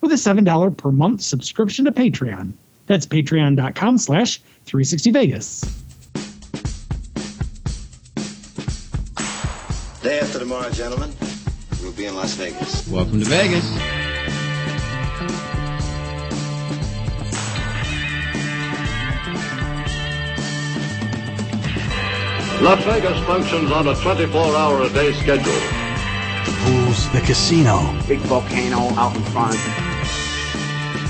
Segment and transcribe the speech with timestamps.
[0.00, 2.52] with a $7 per month subscription to Patreon.
[2.86, 5.74] That's patreon.com slash 360vegas.
[10.02, 11.12] Day after tomorrow, gentlemen,
[11.82, 12.88] we'll be in Las Vegas.
[12.88, 13.68] Welcome to Vegas.
[22.60, 25.52] Las Vegas functions on a 24-hour a day schedule.
[26.44, 27.78] The pools, the casino.
[28.08, 29.87] Big volcano out in front.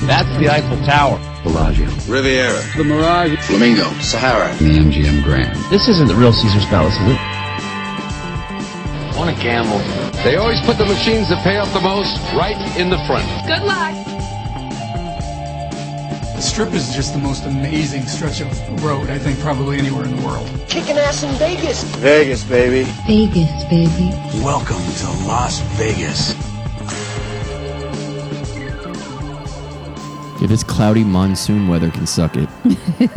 [0.06, 1.18] That's the Eiffel Tower.
[1.42, 1.86] Bellagio.
[2.06, 2.62] Riviera.
[2.76, 3.36] The Mirage.
[3.46, 3.90] Flamingo.
[4.00, 4.54] Sahara.
[4.58, 5.56] The MGM Grand.
[5.70, 7.18] This isn't the real Caesar's Palace, is it?
[9.10, 9.78] I Want to gamble?
[10.22, 13.26] They always put the machines that pay off the most right in the front.
[13.46, 13.94] Good luck.
[16.36, 20.14] The strip is just the most amazing stretch of road, I think, probably anywhere in
[20.14, 20.48] the world.
[20.68, 21.82] Kicking ass in Vegas.
[21.96, 22.84] Vegas, baby.
[23.08, 24.10] Vegas, baby.
[24.44, 26.34] Welcome to Las Vegas.
[30.40, 32.48] Yeah, this cloudy monsoon weather can suck it.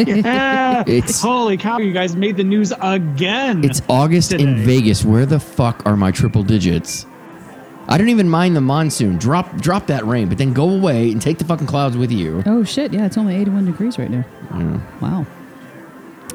[0.08, 0.84] Yeah.
[0.88, 3.64] It's- Holy cow, you guys made the news again.
[3.64, 5.06] It's August in Vegas.
[5.06, 7.06] Where the fuck are my triple digits?
[7.88, 9.18] I don't even mind the monsoon.
[9.18, 12.42] Drop drop that rain, but then go away and take the fucking clouds with you.
[12.46, 12.94] Oh shit!
[12.94, 14.24] Yeah, it's only 81 degrees right now.
[15.02, 15.26] Wow.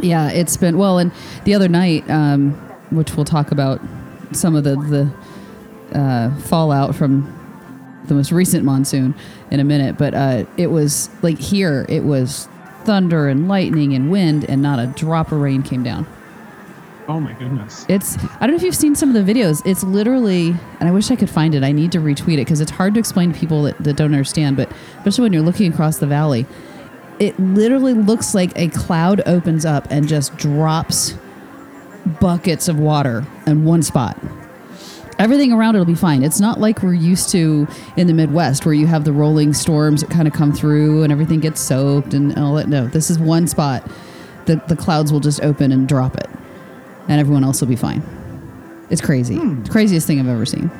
[0.00, 1.10] Yeah, it's been well, and
[1.44, 2.52] the other night, um,
[2.90, 3.80] which we'll talk about
[4.32, 7.32] some of the the uh, fallout from
[8.06, 9.14] the most recent monsoon
[9.50, 12.48] in a minute, but uh, it was like here, it was
[12.84, 16.06] thunder and lightning and wind, and not a drop of rain came down.
[17.08, 17.86] oh my goodness.
[17.88, 19.62] It's I don't know if you've seen some of the videos.
[19.64, 21.62] It's literally, and I wish I could find it.
[21.62, 24.12] I need to retweet it because it's hard to explain to people that, that don't
[24.12, 24.56] understand.
[24.56, 26.46] But especially when you're looking across the valley,
[27.18, 31.14] it literally looks like a cloud opens up and just drops
[32.20, 34.18] buckets of water in one spot.
[35.18, 36.22] Everything around it will be fine.
[36.22, 37.66] It's not like we're used to
[37.96, 41.12] in the Midwest where you have the rolling storms that kind of come through and
[41.12, 42.68] everything gets soaked and all that.
[42.68, 43.88] No, this is one spot.
[44.46, 46.28] that the clouds will just open and drop it
[47.08, 48.02] and everyone else will be fine.
[48.90, 49.36] It's crazy.
[49.36, 50.70] It's the craziest thing I've ever seen.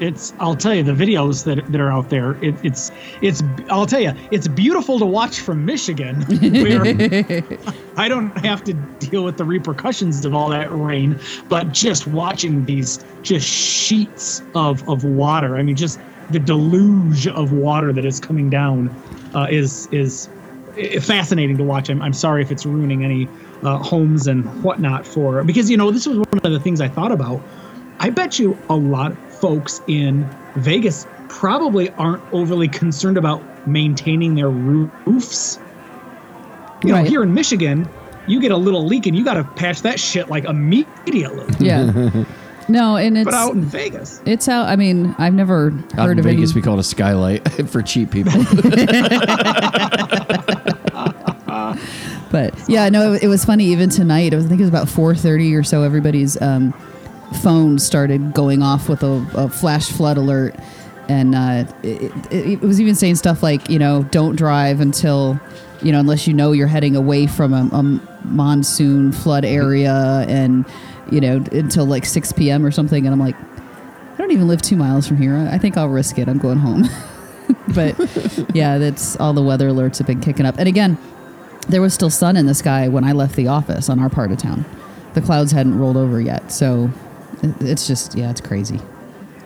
[0.00, 2.32] It's I'll tell you the videos that that are out there.
[2.44, 2.90] It, it's
[3.22, 6.22] it's I'll tell you it's beautiful to watch from Michigan,
[6.62, 6.82] where
[7.96, 11.18] I don't have to deal with the repercussions of all that rain,
[11.48, 15.56] but just watching these just sheets of of water.
[15.56, 15.98] I mean, just
[16.30, 18.94] the deluge of water that is coming down
[19.34, 20.28] uh, is is
[21.00, 21.88] fascinating to watch.
[21.88, 23.28] I'm, I'm sorry if it's ruining any
[23.62, 26.88] uh, homes and whatnot for because you know this was one of the things I
[26.88, 27.40] thought about.
[27.98, 34.34] I bet you a lot of folks in Vegas probably aren't overly concerned about maintaining
[34.34, 35.58] their roofs.
[36.84, 37.88] You know, here in Michigan,
[38.26, 41.46] you get a little leak and you got to patch that shit like immediately.
[41.58, 42.24] Yeah.
[42.68, 44.66] no, and it's But out in Vegas, it's out.
[44.68, 46.60] I mean, I've never Out heard in of Vegas, any.
[46.60, 48.32] we call it a skylight for cheap people.
[52.30, 53.64] But yeah, no, it, it was funny.
[53.66, 55.82] Even tonight, I think it was about four thirty or so.
[55.82, 56.74] Everybody's um,
[57.42, 60.54] phone started going off with a, a flash flood alert,
[61.08, 65.38] and uh, it, it, it was even saying stuff like, you know, don't drive until,
[65.82, 67.82] you know, unless you know you're heading away from a, a
[68.26, 70.64] monsoon flood area, and
[71.10, 72.64] you know, until like six p.m.
[72.64, 73.06] or something.
[73.06, 75.36] And I'm like, I don't even live two miles from here.
[75.36, 76.28] I think I'll risk it.
[76.28, 76.84] I'm going home.
[77.74, 77.96] but
[78.54, 80.56] yeah, that's all the weather alerts have been kicking up.
[80.58, 80.98] And again,
[81.68, 84.32] there was still sun in the sky when I left the office on our part
[84.32, 84.64] of town.
[85.14, 86.52] The clouds hadn't rolled over yet.
[86.52, 86.90] So
[87.42, 88.80] it's just, yeah, it's crazy.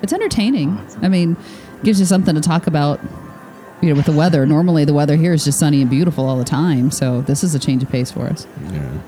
[0.03, 0.81] It's entertaining.
[1.03, 1.37] I mean,
[1.85, 3.01] gives you something to talk about,
[3.83, 4.47] you know, with the weather.
[4.47, 6.91] Normally, the weather here is just sunny and beautiful all the time.
[6.91, 8.47] So this is a change of pace for us.
[8.71, 8.99] Yeah.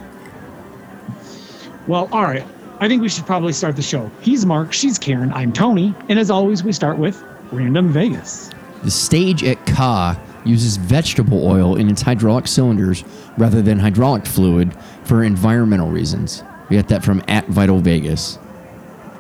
[1.87, 2.44] Well, all right.
[2.81, 4.11] I think we should probably start the show.
[4.20, 8.50] He's Mark, she's Karen, I'm Tony, and as always, we start with Random Vegas.
[8.82, 13.05] The stage at Ka uses vegetable oil in its hydraulic cylinders
[13.38, 14.75] rather than hydraulic fluid
[15.05, 16.43] for environmental reasons.
[16.69, 18.38] We got that from at Vital Vegas.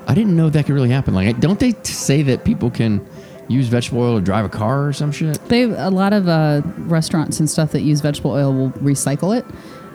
[0.06, 1.14] I didn't know that could really happen.
[1.14, 3.06] Like, don't they say that people can
[3.48, 5.42] use vegetable oil to drive a car or some shit?
[5.48, 9.44] They a lot of uh, restaurants and stuff that use vegetable oil will recycle it,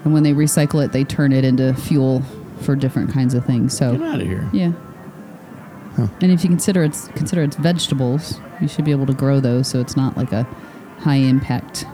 [0.03, 2.21] and when they recycle it, they turn it into fuel
[2.61, 3.77] for different kinds of things.
[3.77, 4.49] So Get out of here.
[4.53, 4.71] Yeah.
[6.21, 9.67] And if you consider it's consider it's vegetables, you should be able to grow those,
[9.67, 10.43] so it's not like a
[10.99, 11.85] high impact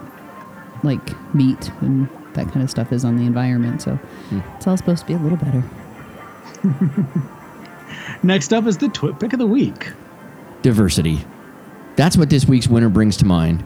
[0.83, 3.81] like meat and that kind of stuff is on the environment.
[3.81, 3.97] So
[4.57, 5.63] it's all supposed to be a little better.
[8.23, 9.91] Next up is the twit pick of the week.
[10.61, 11.19] Diversity.
[11.95, 13.65] That's what this week's winner brings to mind.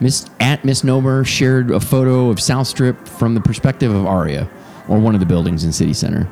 [0.00, 4.48] Miss at Miss Nomer shared a photo of South Strip from the perspective of Aria,
[4.88, 6.28] or one of the buildings in City Center.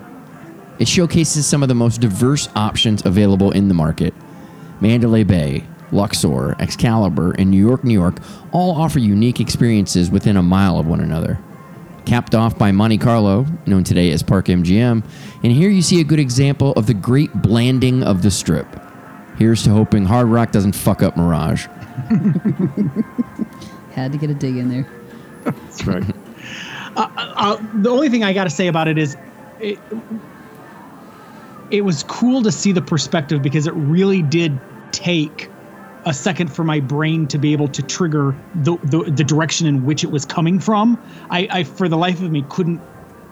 [0.79, 4.15] It showcases some of the most diverse options available in the market.
[4.81, 8.19] Mandalay Bay, Luxor, Excalibur, and New York, New York
[8.53, 11.39] all offer unique experiences within a mile of one another.
[12.09, 15.05] Capped off by Monte Carlo, known today as Park MGM,
[15.43, 18.67] and here you see a good example of the great blanding of the strip.
[19.37, 21.67] Here's to hoping Hard Rock doesn't fuck up Mirage.
[23.93, 24.89] Had to get a dig in there.
[25.45, 26.03] That's right.
[26.97, 29.15] uh, uh, the only thing I got to say about it is,
[29.61, 29.79] it,
[31.71, 34.59] it was cool to see the perspective because it really did
[34.93, 35.51] take
[36.05, 39.85] a second for my brain to be able to trigger the the, the direction in
[39.85, 40.99] which it was coming from.
[41.31, 42.81] I, I, for the life of me, couldn't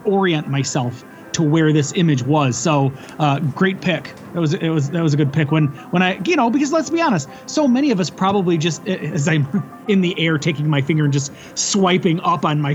[0.04, 2.56] orient myself to where this image was.
[2.56, 4.14] So, uh, great pick.
[4.32, 5.50] That was it was that was a good pick.
[5.50, 8.86] When when I you know because let's be honest, so many of us probably just
[8.88, 9.46] as I'm
[9.88, 12.74] in the air taking my finger and just swiping up on my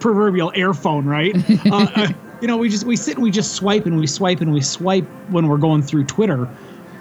[0.00, 1.34] proverbial air phone, right?
[1.70, 4.40] uh, uh, you know, we just we sit and we just swipe and we swipe
[4.40, 6.48] and we swipe when we're going through Twitter,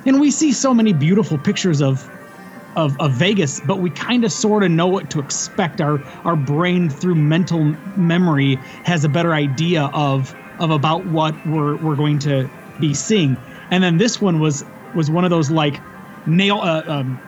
[0.05, 2.07] and we see so many beautiful pictures of
[2.75, 5.81] of, of Vegas, but we kind of sort of know what to expect.
[5.81, 7.63] Our our brain through mental
[7.97, 13.37] memory has a better idea of of about what we're we're going to be seeing.
[13.71, 14.63] And then this one was
[14.95, 15.79] was one of those like
[16.25, 17.19] nail uh, um,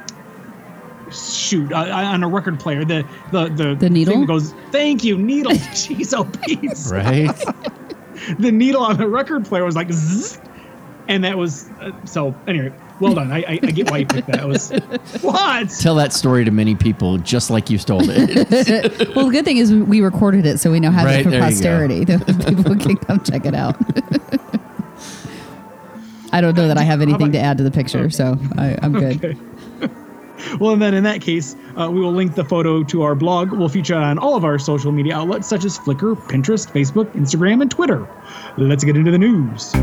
[1.12, 4.14] shoot uh, on a record player the the the, The needle?
[4.14, 6.72] thing that goes thank you needle jeez oh Pete.
[6.92, 7.30] Right?
[8.40, 10.40] the needle on the record player was like zzz,
[11.08, 12.72] and that was uh, so anyway
[13.04, 14.72] well done I, I I get why you picked that it was
[15.22, 19.10] what Tell that story to many people just like you stole it.
[19.16, 21.30] Well, the good thing is we recorded it, so we know how Right, to for
[21.30, 21.50] there you go.
[21.50, 22.06] posterity.
[22.56, 23.76] People can come check it out.
[26.32, 28.94] I don't know that I have anything to add to the picture, so I, I'm
[28.94, 29.24] good.
[29.24, 29.38] Okay.
[30.60, 33.52] Well, and then in that case, uh, we will link the photo to our blog.
[33.52, 37.12] We'll feature it on all of our social media outlets such as Flickr, Pinterest, Facebook,
[37.14, 38.08] Instagram, and Twitter.
[38.58, 39.74] Let's get into the news.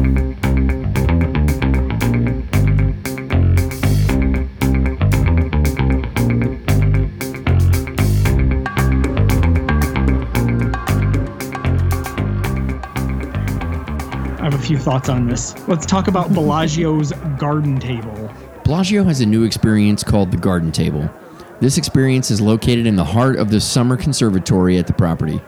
[14.71, 15.53] Few thoughts on this.
[15.67, 18.33] Let's talk about Bellagio's garden table.
[18.63, 21.11] Bellagio has a new experience called the Garden Table.
[21.59, 25.41] This experience is located in the heart of the summer conservatory at the property.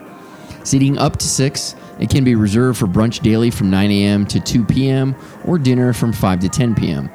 [0.65, 4.27] Seating up to six, it can be reserved for brunch daily from 9 a.m.
[4.27, 5.15] to 2 p.m.
[5.45, 7.09] or dinner from 5 to 10 p.m.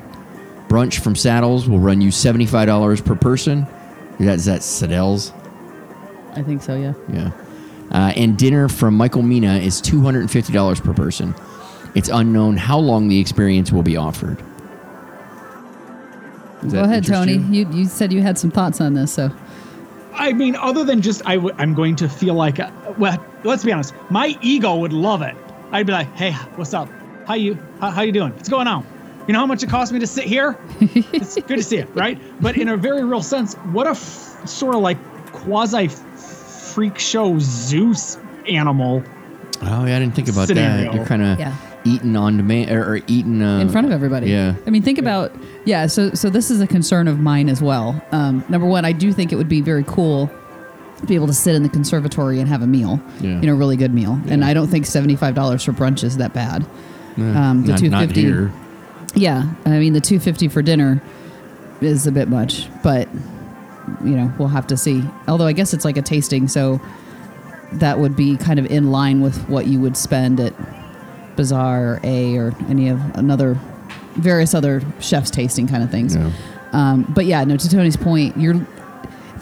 [0.69, 3.68] Brunch from Sadelle's will run you $75 per person.
[4.18, 5.33] That's that Sadelle's?
[6.36, 6.94] I think so, yeah.
[7.12, 7.31] Yeah.
[7.92, 11.36] Uh, and dinner from Michael Mina is $250 per person.
[11.95, 14.38] It's unknown how long the experience will be offered.
[16.62, 17.34] Does Go ahead, Tony.
[17.34, 17.66] you?
[17.68, 17.72] You?
[17.72, 19.31] you said you had some thoughts on this, so
[20.13, 23.63] I mean, other than just I w- I'm going to feel like, uh, well, let's
[23.63, 25.36] be honest, my ego would love it.
[25.72, 26.89] I'd be like, hey, what's up?
[27.28, 28.31] How you how, how you doing?
[28.34, 28.86] What's going on?
[29.28, 30.57] You know how much it cost me to sit here?
[30.80, 32.19] it's good to see you, right?
[32.42, 34.98] But in a very real sense, what a f- sort of like
[35.34, 38.17] quasi freak show Zeus
[38.48, 39.03] animal
[39.62, 40.86] Oh, yeah, I didn't think about Scenario.
[40.86, 40.94] that.
[40.94, 41.56] You're kind of Yeah.
[41.88, 44.29] Eating on demand or, or eating uh, in front of everybody.
[44.29, 44.56] Yeah.
[44.65, 45.32] I mean, think about
[45.65, 45.88] yeah.
[45.88, 48.01] So so this is a concern of mine as well.
[48.12, 50.29] Um, number one, I do think it would be very cool
[50.98, 53.00] to be able to sit in the conservatory and have a meal.
[53.22, 53.39] Yeah.
[53.39, 54.20] You know, a really good meal.
[54.29, 56.65] And I don't think seventy five dollars for brunch is that bad.
[57.17, 57.89] um, the two fifty.
[57.89, 58.51] not here.
[59.15, 61.01] Yeah, I mean the two fifty for dinner
[61.82, 63.08] is a bit much, but
[64.03, 65.03] you know we'll have to see.
[65.27, 66.82] Although I guess it's like a tasting, so
[67.74, 70.53] that would be kind of in line with what you would spend at
[71.38, 73.58] Bazaar or A or any of another
[74.15, 76.15] various other chefs tasting kind of things.
[76.15, 76.32] Yeah.
[76.74, 77.56] Um, but yeah, no.
[77.56, 78.56] To Tony's point, you're.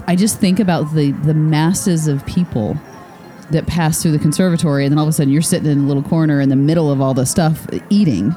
[0.07, 2.77] I just think about the the masses of people
[3.49, 5.87] that pass through the conservatory, and then all of a sudden you're sitting in a
[5.87, 8.35] little corner in the middle of all the stuff eating,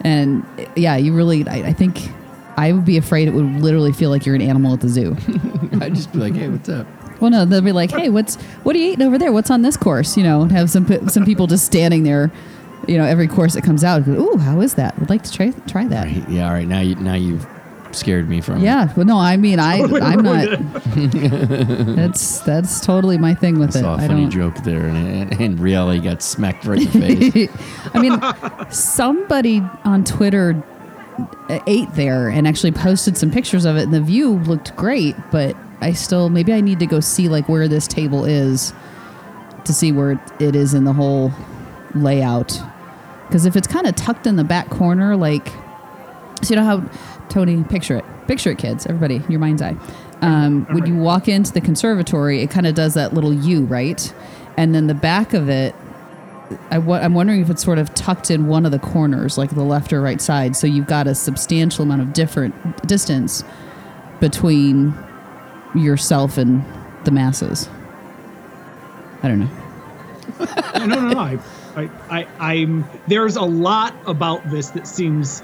[0.00, 1.46] and yeah, you really.
[1.46, 2.08] I, I think
[2.56, 5.16] I would be afraid it would literally feel like you're an animal at the zoo.
[5.80, 6.86] I'd just be like, hey, what's up?
[7.20, 9.32] well, no, they'll be like, "Hey, what's what are you eating over there?
[9.32, 12.30] What's on this course?" You know, and have some some people just standing there.
[12.86, 14.98] You know, every course that comes out, go, "Ooh, how is that?
[14.98, 16.68] Would like to try try that." Right, yeah, all right.
[16.68, 17.46] Now you now you've
[17.92, 18.62] scared me from it.
[18.62, 20.46] Yeah, well, no, I mean, I, Wait, oh, I'm not.
[21.96, 23.76] that's that's totally my thing with it.
[23.76, 23.82] I it.
[23.82, 24.30] saw a I funny don't.
[24.30, 27.50] joke there, and, and, and reality got smacked right in the face.
[27.94, 30.62] I mean, somebody on Twitter
[31.66, 35.16] ate there and actually posted some pictures of it, and the view looked great.
[35.30, 38.72] But I still maybe I need to go see like where this table is
[39.64, 41.32] to see where it is in the whole
[41.94, 42.60] layout.
[43.26, 45.48] Because if it's kind of tucked in the back corner, like
[46.42, 46.88] so you know how
[47.28, 49.76] Tony picture it, picture it, kids, everybody, your mind's eye.
[50.20, 54.12] Um, when you walk into the conservatory, it kind of does that little U, right?
[54.56, 55.74] And then the back of it,
[56.70, 59.50] I w- I'm wondering if it's sort of tucked in one of the corners, like
[59.50, 60.56] the left or right side.
[60.56, 63.44] So you've got a substantial amount of different distance
[64.20, 64.94] between
[65.74, 66.64] yourself and
[67.04, 67.68] the masses.
[69.22, 69.50] I don't know.
[70.78, 71.18] no, no, no.
[71.18, 71.38] I,
[71.76, 72.84] I, I, I'm.
[73.06, 75.42] There's a lot about this that seems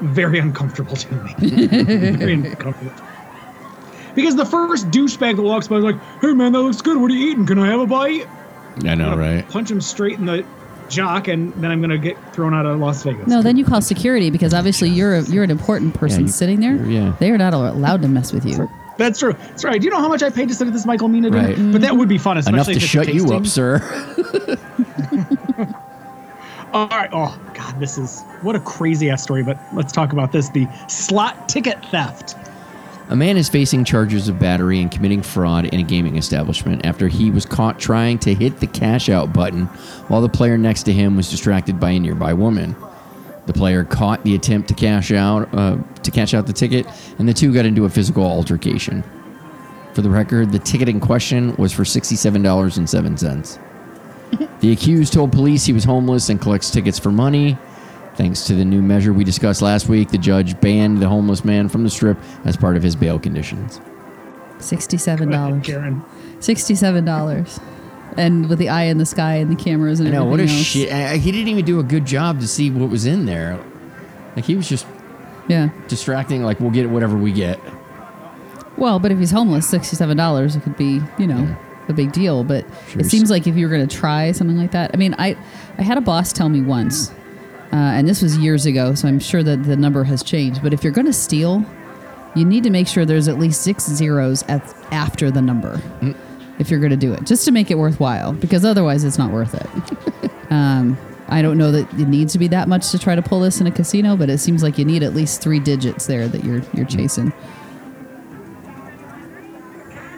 [0.00, 1.66] very uncomfortable to me.
[1.66, 2.92] very uncomfortable.
[4.14, 6.96] Because the first douchebag that walks by is like, "Hey man, that looks good.
[6.96, 7.44] What are you eating?
[7.46, 8.26] Can I have a bite?"
[8.84, 9.48] I know, I'm right?
[9.48, 10.44] Punch him straight in the
[10.88, 13.26] jock, and then I'm gonna get thrown out of Las Vegas.
[13.26, 16.60] No, then you call security because obviously you're a, you're an important person you- sitting
[16.60, 16.76] there.
[16.86, 17.14] yeah.
[17.20, 18.70] They are not allowed to mess with you.
[18.98, 19.34] That's true.
[19.34, 19.78] That's right.
[19.78, 21.28] Do you know how much I paid to sit at this Michael Mina?
[21.28, 21.48] dinner?
[21.48, 21.72] Right.
[21.72, 23.36] But that would be fun, especially Enough to if it's shut you tasting.
[23.36, 24.56] up, sir.
[26.76, 27.08] All right.
[27.10, 29.42] Oh God, this is what a crazy ass story.
[29.42, 32.34] But let's talk about this: the slot ticket theft.
[33.08, 37.08] A man is facing charges of battery and committing fraud in a gaming establishment after
[37.08, 39.64] he was caught trying to hit the cash out button
[40.08, 42.76] while the player next to him was distracted by a nearby woman.
[43.46, 46.86] The player caught the attempt to cash out uh, to cash out the ticket,
[47.18, 49.02] and the two got into a physical altercation.
[49.94, 53.58] For the record, the ticket in question was for sixty-seven dollars and seven cents.
[54.60, 57.56] The accused told police he was homeless and collects tickets for money.
[58.14, 61.68] Thanks to the new measure we discussed last week, the judge banned the homeless man
[61.68, 63.80] from the strip as part of his bail conditions.
[64.58, 65.66] Sixty-seven dollars.
[65.66, 66.02] Karen.
[66.40, 67.60] Sixty-seven dollars,
[68.16, 70.40] and with the eye in the sky and the cameras and I know everything what
[70.40, 70.66] a else.
[70.66, 70.92] shit.
[70.92, 73.58] I- He didn't even do a good job to see what was in there.
[74.34, 74.86] Like he was just
[75.48, 75.68] Yeah.
[75.88, 76.42] distracting.
[76.42, 77.60] Like we'll get whatever we get.
[78.78, 81.54] Well, but if he's homeless, sixty-seven dollars, it could be, you know,
[81.88, 82.44] a big deal.
[82.44, 83.00] But Sure.
[83.00, 85.36] it seems like if you were going to try something like that, I mean, I,
[85.78, 87.10] I had a boss tell me once,
[87.72, 90.62] uh, and this was years ago, so I'm sure that the number has changed.
[90.62, 91.64] But if you're going to steal,
[92.34, 94.62] you need to make sure there's at least six zeros at,
[94.92, 95.80] after the number.
[96.58, 99.30] If you're going to do it, just to make it worthwhile, because otherwise it's not
[99.30, 100.30] worth it.
[100.50, 100.96] um,
[101.28, 103.60] I don't know that it needs to be that much to try to pull this
[103.60, 106.44] in a casino, but it seems like you need at least three digits there that
[106.44, 107.32] you're you're chasing.
[107.32, 107.65] I,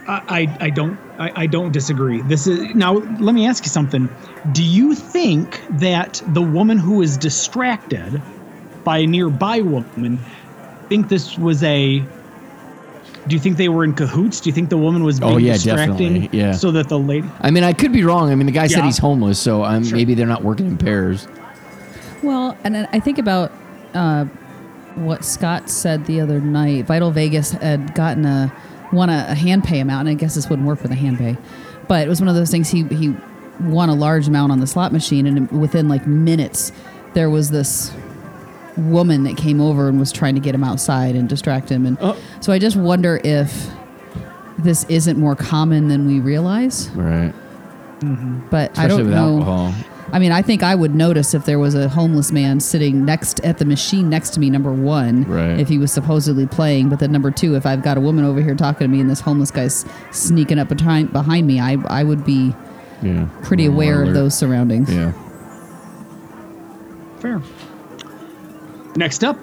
[0.09, 2.23] I, I don't I, I don't disagree.
[2.23, 2.95] This is now.
[2.95, 4.09] Let me ask you something.
[4.53, 8.23] Do you think that the woman who is distracted
[8.85, 10.19] by a nearby woman
[10.89, 11.99] think this was a?
[13.27, 14.41] Do you think they were in cahoots?
[14.41, 16.53] Do you think the woman was being Oh, yeah, distracting definitely, yeah.
[16.53, 17.29] so that the lady?
[17.41, 18.31] I mean, I could be wrong.
[18.31, 19.97] I mean, the guy said he's homeless, so um, Sure.
[19.99, 21.29] maybe they're not working in pairs.
[22.23, 23.53] Well, and I think about
[23.93, 24.25] uh,
[24.95, 26.87] what Scott said the other night.
[26.87, 28.51] Vital Vegas had gotten a
[28.93, 31.19] won a, a hand pay amount, and I guess this wouldn't work with a hand
[31.19, 31.37] pay,
[31.89, 32.69] but it was one of those things.
[32.71, 33.15] He he
[33.61, 36.73] won a large amount on the slot machine, and within like minutes,
[37.15, 37.93] there was this
[38.77, 41.85] woman that came over and was trying to get him outside and distract him.
[41.85, 42.17] And oh.
[42.41, 43.69] so I just wonder if
[44.59, 46.89] this isn't more common than we realize.
[46.91, 47.33] Right.
[48.01, 48.49] Mm-hmm.
[48.49, 49.41] But I don't with know.
[49.41, 49.75] alcohol.
[50.13, 53.41] I mean, I think I would notice if there was a homeless man sitting next
[53.41, 54.49] at the machine next to me.
[54.51, 55.59] Number one, Right.
[55.61, 58.41] if he was supposedly playing, but then number two, if I've got a woman over
[58.41, 62.03] here talking to me and this homeless guy's sneaking up behind behind me, I I
[62.05, 62.55] would be
[63.03, 63.27] Yeah.
[63.43, 64.93] pretty More aware of those surroundings.
[64.93, 65.13] Yeah.
[67.21, 67.41] Fair.
[68.97, 69.37] Next up,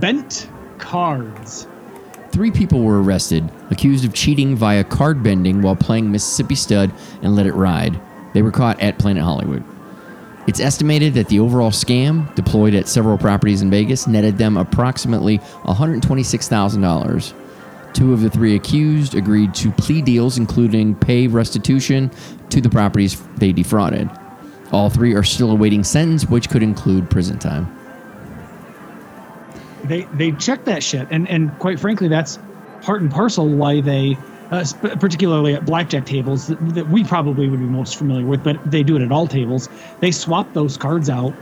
[0.00, 1.66] bent cards.
[2.30, 6.90] Three people were arrested, accused of cheating via card bending while playing Mississippi Stud
[7.22, 8.00] and Let It Ride.
[8.32, 9.62] They were caught at Planet Hollywood.
[10.46, 15.38] It's estimated that the overall scam, deployed at several properties in Vegas, netted them approximately
[15.38, 17.32] $126,000.
[17.94, 22.10] Two of the three accused agreed to plea deals, including pay restitution
[22.50, 24.10] to the properties they defrauded.
[24.72, 27.74] All three are still awaiting sentence, which could include prison time.
[29.84, 32.38] they they check that shit and and quite frankly that's
[32.82, 34.16] part and parcel why they
[34.50, 38.42] uh, sp- particularly at blackjack tables that, that we probably would be most familiar with
[38.42, 39.68] but they do it at all tables
[40.00, 41.34] they swap those cards out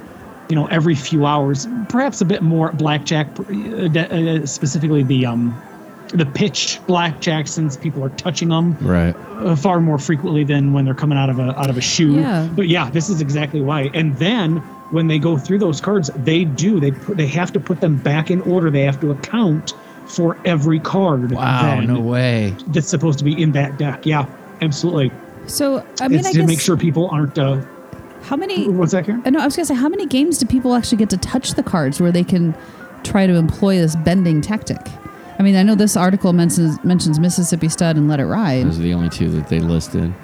[0.48, 3.42] you know every few hours perhaps a bit more at blackjack uh,
[3.88, 5.60] de- uh, specifically the um
[6.08, 9.16] the pitch blackjack since people are touching them Right.
[9.38, 12.16] uh, far more frequently than when they're coming out of a out of a shoe.
[12.16, 12.46] Yeah.
[12.54, 13.90] But yeah, this is exactly why.
[13.94, 14.58] And then
[14.90, 17.96] when they go through those cards, they do they put, they have to put them
[17.96, 18.70] back in order.
[18.70, 19.72] They have to account
[20.06, 21.32] for every card.
[21.32, 22.54] Wow, no way.
[22.68, 24.06] That's supposed to be in that deck.
[24.06, 24.26] Yeah,
[24.60, 25.10] absolutely.
[25.46, 27.38] So I mean, it's I to guess make sure people aren't.
[27.38, 27.62] Uh,
[28.22, 28.68] how many?
[28.68, 29.22] what's that, Karen?
[29.24, 31.62] I I was gonna say how many games do people actually get to touch the
[31.62, 32.54] cards where they can
[33.02, 34.80] try to employ this bending tactic?
[34.80, 38.66] I I mean, I know this article mentions mentions Mississippi Stud and Let It Ride.
[38.66, 40.14] Those are the only two that they listed.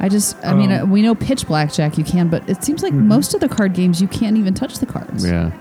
[0.00, 2.82] I just, I mean, Um, uh, we know pitch blackjack you can, but it seems
[2.82, 5.24] like most of the card games you can't even touch the cards.
[5.24, 5.52] Yeah.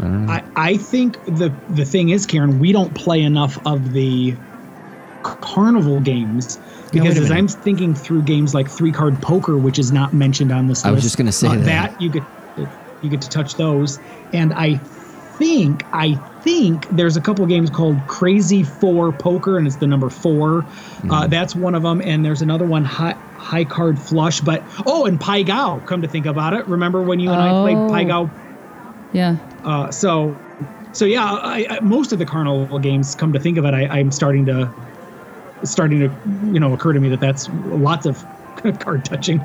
[0.00, 0.44] I.
[0.56, 4.36] I, think the the thing is, Karen, we don't play enough of the
[5.22, 6.58] carnival games
[6.92, 7.30] because a as.
[7.30, 10.86] I'm thinking through games like three card poker, which is not mentioned on this list.
[10.86, 12.00] I was just gonna say uh, that.
[12.00, 12.22] you get
[13.02, 13.98] you get to touch those,
[14.32, 14.76] and I
[15.38, 20.08] think I think there's a couple games called Crazy Four Poker, and it's the number
[20.08, 21.10] 4 Hmm.
[21.10, 24.40] Uh, that's one of them, and there's another one high high card flush.
[24.40, 25.80] But oh, and Pai Gow.
[25.84, 27.88] Come to think about it, remember when you and I played Oh.
[27.88, 28.30] Pai Gow
[29.12, 29.36] Yeah.
[29.66, 30.36] Uh, so,
[30.92, 33.86] so yeah, I, I, most of the carnival games, come to think of it, I,
[33.88, 34.72] I'm starting to,
[35.64, 36.10] starting to,
[36.52, 38.24] you know, occur to me that that's lots of
[38.80, 39.40] card touching.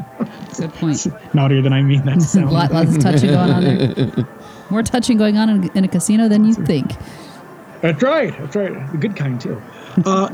[0.58, 1.08] Good point.
[1.34, 2.52] Naughtier than I mean that to sound.
[2.52, 4.28] Lot, lots of touching going on there.
[4.70, 6.94] More touching going on in, in a casino than you think.
[7.82, 8.38] That's right.
[8.38, 8.92] That's right.
[8.92, 9.62] The good kind too.
[10.06, 10.30] Uh,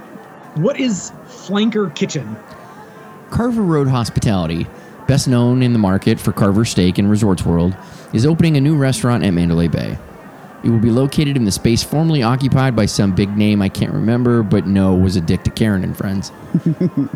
[0.55, 2.35] what is Flanker Kitchen?
[3.29, 4.67] Carver Road Hospitality,
[5.07, 7.75] best known in the market for Carver Steak and Resorts World,
[8.13, 9.97] is opening a new restaurant at Mandalay Bay.
[10.63, 13.93] It will be located in the space formerly occupied by some big name I can't
[13.93, 16.31] remember, but no was a dick to Karen and friends.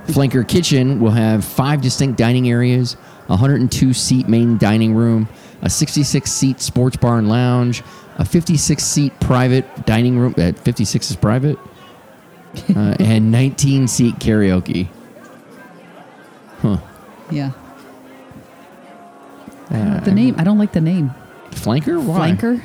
[0.07, 2.95] Flanker Kitchen will have five distinct dining areas,
[3.25, 5.27] a 102 seat main dining room,
[5.63, 7.81] a 66 seat sports bar and lounge,
[8.17, 10.35] a 56 seat private dining room.
[10.37, 11.57] At 56 is private,
[12.75, 14.87] uh, and 19 seat karaoke.
[16.59, 16.77] Huh.
[17.31, 17.51] Yeah.
[19.71, 21.11] Uh, The name, I don't like the name.
[21.51, 22.03] Flanker?
[22.03, 22.31] Why?
[22.31, 22.61] Flanker?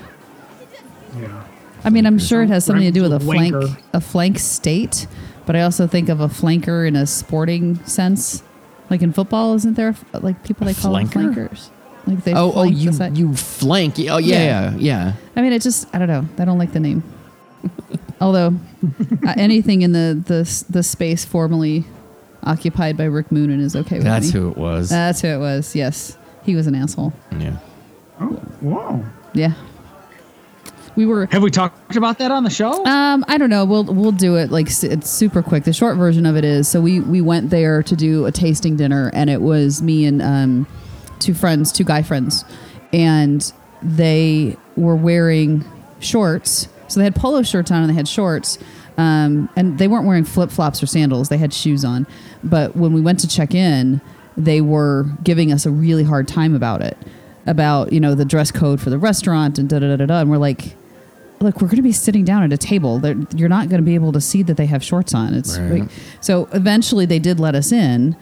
[1.18, 1.44] Yeah.
[1.84, 3.78] I mean, I'm sure it has something to do with a flank, wanker.
[3.92, 5.06] a flank state,
[5.44, 8.42] but I also think of a flanker in a sporting sense.
[8.90, 11.70] Like in football, isn't there like people they call them flankers?
[12.06, 13.94] Like they Oh, oh, flank the you you flank.
[13.98, 15.12] Oh, yeah, yeah, yeah.
[15.36, 16.25] I mean, it just I don't know.
[16.38, 17.02] I don't like the name.
[18.20, 18.54] Although
[19.26, 21.84] uh, anything in the the the space formerly
[22.44, 24.10] occupied by Rick Moonen is okay with me.
[24.10, 24.40] That's me.
[24.40, 24.88] who it was.
[24.88, 25.75] That's who it was.
[25.75, 26.16] Yes,
[26.47, 27.13] he was an asshole.
[27.39, 27.59] yeah.
[28.21, 29.04] Oh, wow.
[29.35, 29.52] Yeah.
[30.95, 32.82] We were Have we talked about that on the show?
[32.87, 33.67] Um, I don't know.
[33.67, 35.65] We'll we'll do it like it's super quick.
[35.65, 38.76] The short version of it is so we we went there to do a tasting
[38.76, 40.67] dinner, and it was me and um,
[41.19, 42.47] two friends, two guy friends,
[42.95, 45.67] and they were wearing
[46.00, 46.69] shorts.
[46.89, 48.59] So they had polo shirts on and they had shorts.
[48.97, 51.28] Um, and they weren't wearing flip flops or sandals.
[51.28, 52.06] They had shoes on.
[52.43, 54.00] But when we went to check in,
[54.36, 56.96] they were giving us a really hard time about it,
[57.46, 60.06] about you know the dress code for the restaurant and da da da da.
[60.06, 60.20] da.
[60.20, 60.76] And we're like,
[61.40, 62.99] look, we're going to be sitting down at a table.
[62.99, 65.34] They're, you're not going to be able to see that they have shorts on.
[65.34, 65.80] It's Right.
[65.82, 68.16] like- so eventually they did let us in,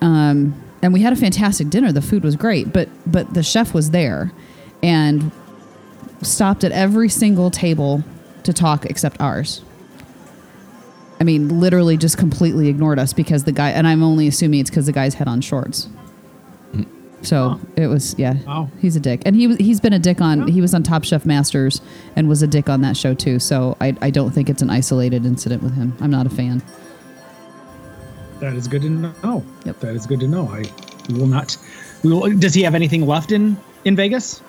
[0.00, 1.92] um, and we had a fantastic dinner.
[1.92, 4.32] The food was great, but but the chef was there,
[4.82, 5.30] and
[6.22, 8.04] stopped at every single table
[8.44, 9.62] to talk except ours.
[11.22, 14.70] I mean, literally just completely ignored us because the guy, and I'm only assuming it's
[14.70, 15.88] because the guys had on shorts.
[17.22, 18.34] So it was, yeah.
[18.44, 18.68] Wow.
[18.80, 20.48] He's a dick, and he he's been a dick on.
[20.48, 21.80] He was on Top Chef Masters
[22.16, 23.38] and was a dick on that show too.
[23.38, 25.96] So I I don't think it's an isolated incident with him.
[26.00, 26.60] I'm not a fan.
[28.40, 29.44] that is good to know.
[29.64, 29.78] Yep.
[29.78, 30.48] That is good to know.
[30.48, 30.64] I
[31.10, 31.56] will not.
[32.02, 34.42] Will, does he have anything left in in Vegas?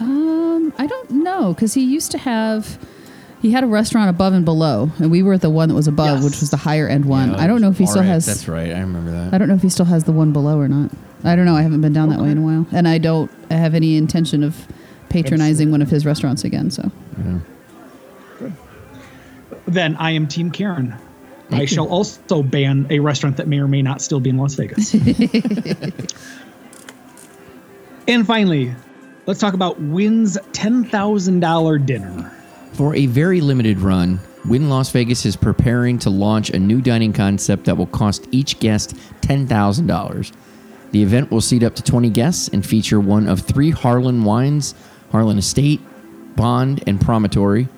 [0.00, 2.78] Um, I don't know because he used to have.
[3.40, 5.88] He had a restaurant above and below, and we were at the one that was
[5.88, 6.24] above, Yes.
[6.24, 7.30] which was the higher end one.
[7.30, 8.26] Yeah, I don't know if he still right, has.
[8.26, 8.70] That's right.
[8.72, 9.32] I remember that.
[9.32, 10.90] I don't know if he still has the one below or not.
[11.24, 11.56] I don't know.
[11.56, 14.44] I haven't been down that way in a while, and I don't have any intention
[14.44, 14.66] of
[15.08, 16.70] patronizing one of his restaurants again.
[16.70, 16.90] So
[19.66, 20.94] Then I am Team Karen.
[21.50, 21.66] I you.
[21.66, 24.94] shall also ban a restaurant that may or may not still be in Las Vegas.
[28.06, 28.74] and finally,
[29.26, 32.32] let's talk about Wynn's $10,000 dinner.
[32.72, 37.12] For a very limited run, Wynn Las Vegas is preparing to launch a new dining
[37.12, 40.32] concept that will cost each guest $10,000.
[40.92, 44.74] The event will seat up to 20 guests and feature one of three Harlan wines
[45.12, 45.80] Harlan Estate,
[46.36, 47.68] Bond, and Promontory.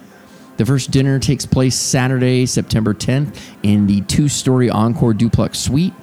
[0.59, 5.94] The first dinner takes place Saturday, September 10th, in the two story Encore Duplex Suite.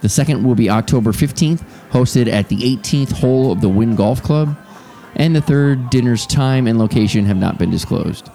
[0.00, 4.22] The second will be October 15th, hosted at the 18th hole of the Wynn Golf
[4.22, 4.56] Club.
[5.18, 8.30] And the third dinner's time and location have not been disclosed.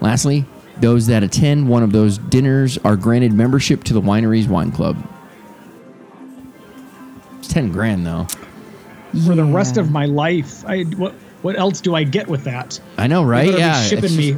[0.00, 0.44] Lastly,
[0.80, 4.96] those that attend one of those dinners are granted membership to the winery's wine club.
[7.38, 8.26] It's 10 grand though.
[9.26, 9.82] For the rest Yeah.
[9.82, 12.80] of my life, I what what else do I get with that?
[12.98, 13.44] I know, They're right?
[13.46, 13.80] gonna be Yeah.
[13.82, 14.36] shipping it's me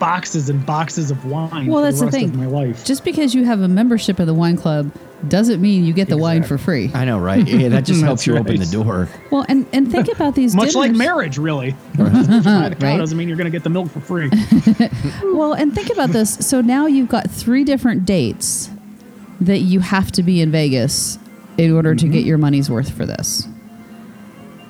[0.00, 2.28] boxes and boxes of wine Well, for that's the the rest thing.
[2.30, 2.84] of my life.
[2.84, 4.90] just because you have a membership of the wine club
[5.28, 6.90] doesn't mean you get the wine for free.
[6.94, 7.46] I know, right?
[7.46, 9.08] Yeah, that just helps That's you open the door.
[9.30, 11.74] Well, and and think about these Much like marriage, really.
[11.98, 12.98] Right?
[12.98, 14.30] doesn't mean you're going to get the milk for free.
[15.34, 16.34] Well, and think about this.
[16.46, 18.70] So now you've got three different dates
[19.40, 21.18] that you have to be in Vegas
[21.58, 22.28] in order to get mm-hmm.
[22.28, 23.46] your money's worth for this.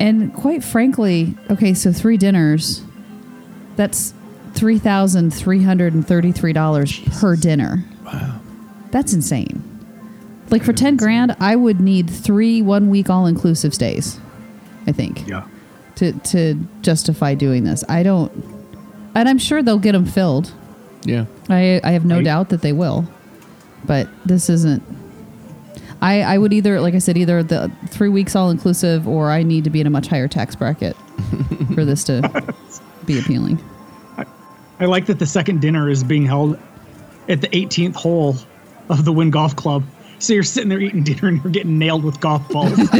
[0.01, 2.83] And quite frankly, okay, so three dinners,
[3.77, 4.13] that's
[4.55, 7.85] $3,333 per dinner.
[8.05, 8.41] Wow.
[8.91, 9.76] That's insane.
[10.51, 14.21] Like for 10 grand, I would need three one week all inclusive stays,
[14.87, 15.45] I think yeah.
[15.97, 17.83] to to justify doing this.
[17.89, 18.31] I don't,
[19.15, 20.53] and I'm sure they'll get them filled.
[21.05, 21.27] Yeah.
[21.49, 22.25] I I have no Right.
[22.25, 23.07] doubt that they will,
[23.85, 24.83] but this isn't.
[26.01, 29.43] I I would either like I said either the three weeks all inclusive or I
[29.43, 30.97] need to be in a much higher tax bracket
[31.75, 32.55] for this to
[33.05, 33.59] be appealing.
[34.79, 36.59] I like that the second dinner is being held
[37.29, 38.37] at the 18th hole
[38.91, 39.83] of the Wynn Golf Club.
[40.19, 42.79] So you're sitting there eating dinner and you're getting nailed with golf balls.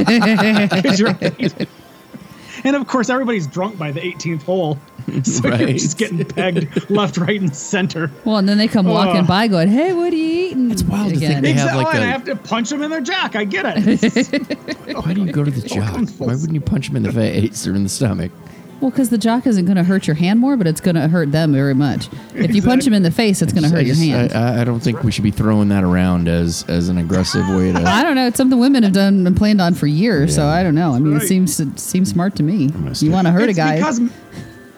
[2.65, 4.79] and of course, everybody's drunk by the 18th hole.
[5.23, 8.11] So you're just getting pegged left, right, and center.
[8.25, 9.27] Well, and then they come walking Ugh.
[9.29, 11.43] by going, "Hey, what are you eating?" It's wild to think again.
[11.45, 13.37] they have Exactly, like and a- I have to punch them in their jack.
[13.37, 14.97] I get it.
[14.97, 16.09] Why do you go to the jock?
[16.19, 18.33] Why wouldn't you punch them in the face or in the stomach?
[18.81, 21.09] Well, because the jock isn't going to hurt your hand more, but it's going to
[21.09, 22.09] hurt them very much.
[22.35, 24.33] If you punch them in the face, it's going to I hurt your just- hand.
[24.35, 27.73] I, I don't think we should be throwing that around as as an aggressive way
[27.73, 27.79] to.
[27.87, 28.27] I don't know.
[28.27, 30.35] It's something women have done and planned on for years.
[30.35, 30.93] So I don't know.
[30.93, 31.29] I mean, it Right.
[31.29, 32.65] seems it seems smart to me.
[32.65, 33.77] You stick- want to hurt a guy?
[33.77, 34.01] Because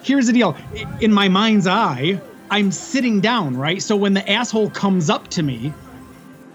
[0.03, 0.57] here's the deal.
[1.01, 3.83] In my mind's eye, I'm sitting down, right?
[3.83, 5.73] So when the asshole comes up to me,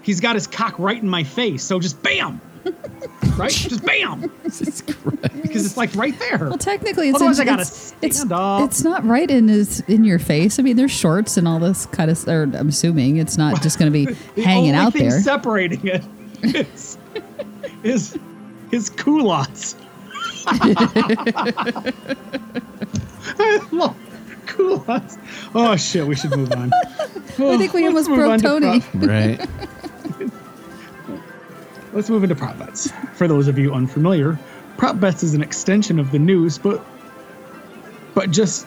[0.02, 1.62] he's got his cock right in my face.
[1.62, 2.40] So just bam.
[3.36, 3.50] right?
[3.50, 4.30] Just bam.
[4.44, 5.42] Jesus Christ.
[5.42, 6.38] Because it's like right there.
[6.38, 8.62] well, technically, it's Otherwise, in, I gotta it's, stand it's, up.
[8.64, 10.58] it's not right in his in your face.
[10.58, 12.28] I mean, there's shorts and all this kind of.
[12.28, 15.20] Or I'm assuming it's not just going to be the hanging only out thing there.
[15.20, 16.04] separating it
[16.42, 16.98] is
[17.82, 18.18] is
[18.70, 19.76] his culottes.
[20.46, 21.92] I
[23.72, 23.96] love
[24.46, 25.18] culottes.
[25.54, 26.70] Oh shit, we should move on.
[26.74, 28.80] I think we Let's almost broke on to Tony.
[28.80, 29.48] prop- Right.
[31.94, 32.90] Let's move into prop bets.
[33.14, 34.38] For those of you unfamiliar,
[34.76, 36.84] prop bets is an extension of the news, but
[38.14, 38.66] but just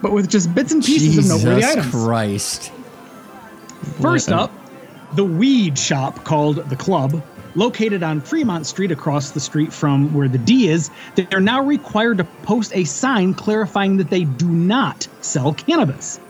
[0.00, 1.90] but with just bits and pieces of noteworthy Jesus items.
[1.90, 2.72] Christ.
[4.00, 4.38] First What?
[4.38, 4.52] up,
[5.14, 7.20] the weed shop called The Club,
[7.56, 12.18] located on Fremont Street across the street from where the D is, they're now required
[12.18, 16.20] to post a sign clarifying that they do not sell cannabis.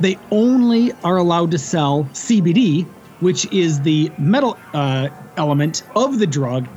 [0.00, 2.86] They only are allowed to sell CBD,
[3.22, 6.68] which is the metal uh, element of the drug,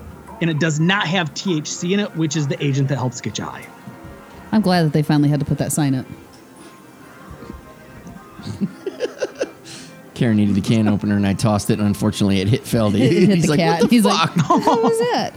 [0.41, 3.38] and it does not have THC in it, which is the agent that helps get
[3.38, 3.65] you high.
[4.51, 6.05] I'm glad that they finally had to put that sign up.
[10.13, 13.01] Karen needed the can opener and I tossed it and unfortunately it hit Feldy.
[13.01, 13.81] It hit He's the like, cat.
[13.81, 14.38] what the He's fuck?
[14.38, 15.34] like, "What was that?"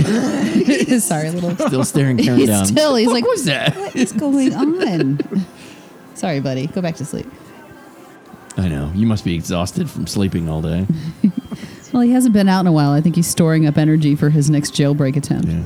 [1.02, 1.56] Sorry, little.
[1.66, 2.66] Still staring Karen He's down.
[2.66, 2.94] still.
[2.94, 3.76] He's What like, was that?
[3.76, 4.54] What is going
[4.84, 5.18] on?
[6.14, 6.68] Sorry, buddy.
[6.68, 7.26] Go back to sleep.
[8.60, 8.92] I know.
[8.94, 10.86] You must be exhausted from sleeping all day.
[11.92, 12.92] Well, he hasn't been out in a while.
[12.92, 15.48] I think he's storing up energy for his next jailbreak attempt.
[15.48, 15.62] Yeah.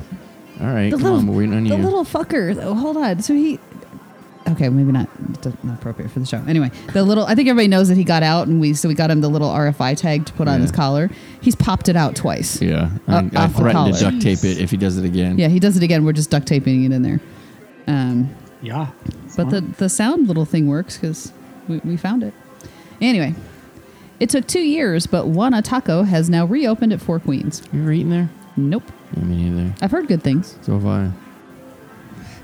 [0.59, 1.83] All right, The come little, on, we're waiting on the you.
[1.83, 2.55] little fucker.
[2.55, 3.21] though, hold on.
[3.21, 3.59] So he.
[4.49, 5.07] Okay, maybe not
[5.63, 6.41] not appropriate for the show.
[6.47, 7.25] Anyway, the little.
[7.25, 9.27] I think everybody knows that he got out, and we so we got him the
[9.29, 10.61] little RFI tag to put on Yeah.
[10.63, 11.11] his collar.
[11.41, 12.59] He's popped it out twice.
[12.59, 15.05] yeah, Uh, I, I off the threatened to duct tape it if he does it
[15.05, 15.37] again.
[15.37, 16.05] Yeah, he does it again.
[16.05, 17.21] We're just duct taping it in there.
[17.85, 18.31] Um,
[18.63, 18.87] Yeah.
[19.37, 21.31] but the the sound little thing works because
[21.67, 22.33] we, we found it.
[23.01, 23.35] Anyway,
[24.19, 27.61] it took two years, but Juana Taco has now reopened at Four Queens.
[27.73, 28.29] You ever eaten there?
[28.57, 28.83] Nope,
[29.17, 29.73] Yeah, me neither.
[29.81, 30.57] I've heard good things.
[30.61, 31.11] So have I.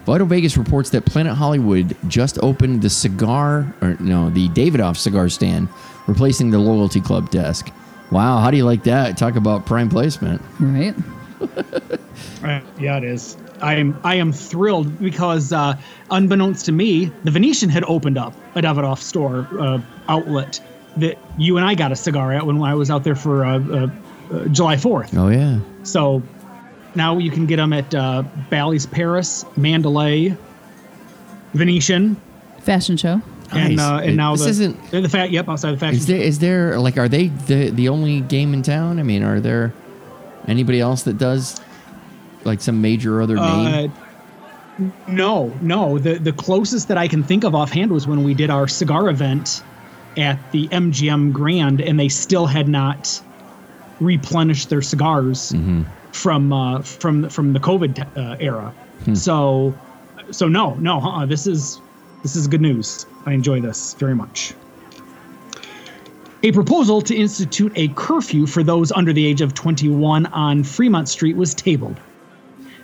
[0.05, 5.29] Vital Vegas reports that Planet Hollywood just opened the cigar, or no, the Davidoff cigar
[5.29, 5.69] stand,
[6.07, 7.71] replacing the Loyalty Club desk.
[8.11, 9.15] Wow, how do you like that?
[9.17, 10.41] Talk about prime placement.
[10.59, 10.95] Right?
[11.39, 11.99] Right.
[12.43, 13.37] Uh, yeah, it is.
[13.61, 15.77] I am I am thrilled because uh,
[16.09, 20.59] unbeknownst to me, the Venetian had opened up a Davidoff store uh, outlet
[20.97, 23.59] that you and I got a cigar at when I was out there for uh,
[23.59, 23.87] uh,
[24.33, 25.15] uh, July Fourth.
[25.15, 26.21] Oh yeah, So
[26.95, 30.35] now you can get them at uh, Bally's Paris, Mandalay,
[31.53, 32.17] Venetian,
[32.61, 33.21] Fashion show.
[33.51, 33.79] and Nice.
[33.85, 35.31] uh, and now This the isn't- the fact.
[35.31, 35.97] Yep, outside the fashion.
[35.97, 38.99] is there is there like are they the the only game in town?
[38.99, 39.73] I mean, are there
[40.47, 41.59] anybody else that does
[42.43, 43.91] like some major other name?
[44.77, 45.99] Uh, no, no.
[45.99, 49.09] The the closest that I can think of offhand was when we did our cigar
[49.09, 49.63] event
[50.17, 53.21] at the MGM Grand, and they still had not
[53.99, 55.53] replenished their cigars
[56.11, 58.73] from uh, from from the COVID uh, era.
[59.15, 59.73] So,
[60.31, 60.99] so no, no.
[60.99, 61.79] Uh-uh, this is
[62.23, 63.05] this is good news.
[63.25, 64.53] I enjoy this very much.
[66.43, 71.07] A proposal to institute a curfew for those under the age of 21 on Fremont
[71.07, 71.99] Street was tabled.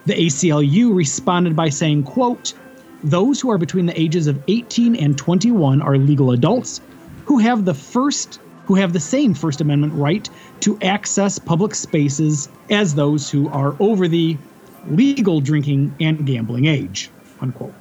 [0.08, 2.54] The ACLU responded by saying, quote,
[3.04, 6.80] those who are between the ages of 18 and 21 are legal adults
[7.26, 10.30] who have the first who have the same First Amendment right
[10.62, 14.38] to access public spaces as those who are over the
[14.90, 17.10] legal drinking and gambling age.
[17.42, 17.74] Unquote.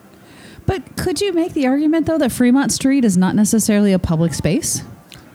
[0.65, 4.35] But could you make the argument though that Fremont Street is not necessarily a public
[4.35, 4.83] space?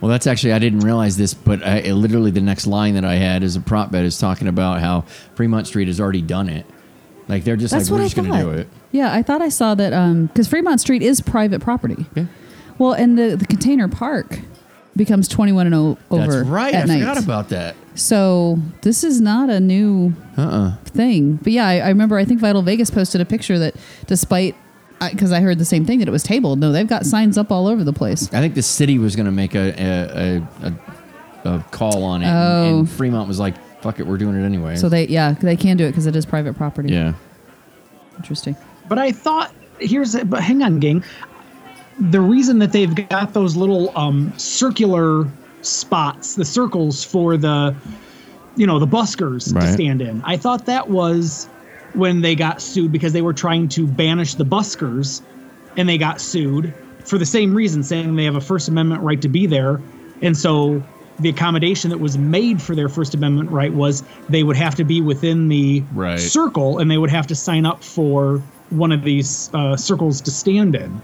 [0.01, 3.05] Well, that's actually I didn't realize this, but I, it, literally the next line that
[3.05, 6.49] I had is a prop bet is talking about how Fremont Street has already done
[6.49, 6.65] it.
[7.27, 8.67] Like they're just That's like what we're I just going to do it.
[8.91, 12.05] Yeah, I thought I saw that um, because Fremont Street is private property.
[12.15, 12.25] Yeah.
[12.77, 14.39] Well, and the the container park
[14.95, 16.73] becomes 21 and o- over That's right.
[16.73, 16.99] at I night.
[16.99, 17.75] forgot about that.
[17.95, 20.75] So this is not a new Uh-uh.
[20.85, 21.35] thing.
[21.37, 22.17] But yeah, I, I remember.
[22.17, 23.75] I think Vital Vegas posted a picture that,
[24.07, 24.55] despite,
[24.99, 26.59] because I, heard the same thing that it was tabled.
[26.59, 28.27] No, they've got signs up all over the place.
[28.33, 32.25] I think the city was going to make a a, a, a call on it,
[32.27, 32.35] and,
[32.75, 32.79] Oh.
[32.79, 35.77] and Fremont was like, "Fuck it, we're doing it anyway." So they, yeah, they can
[35.77, 36.93] do it because it is private property.
[36.93, 37.13] yeah.
[38.17, 38.55] interesting.
[38.87, 41.03] But I thought here's but hang on, gang.
[41.99, 45.27] The reason that they've got those little um, circular
[45.61, 47.75] spots, the circles for the,
[48.55, 50.21] you know, the buskers to stand in.
[50.23, 51.47] I thought that was
[51.93, 55.21] when they got sued because they were trying to banish the buskers,
[55.77, 59.21] and they got sued for the same reason, saying they have a First Amendment right
[59.21, 59.81] to be there,
[60.21, 60.83] and so
[61.21, 64.83] the accommodation that was made for their First Amendment right was they would have to
[64.83, 66.19] be within the Right.
[66.19, 70.31] circle and they would have to sign up for one of these uh, circles to
[70.31, 71.01] stand in.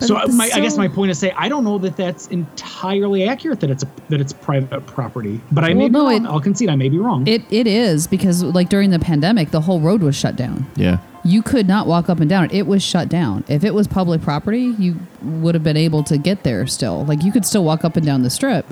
[0.00, 3.28] So But my, I guess my point is say I don't know that that's entirely
[3.28, 6.24] accurate that it's a, that it's private property, but I may Well, be no, wrong.
[6.24, 7.26] it- I'll concede I may be wrong.
[7.26, 10.66] It it is because like during the pandemic, the whole road was shut down.
[10.76, 10.98] Yeah.
[11.24, 12.52] You could not walk up and down it.
[12.52, 13.44] It was shut down.
[13.48, 17.04] If it was public property, you would have been able to get there still.
[17.04, 18.64] Like you could still walk up and down the strip.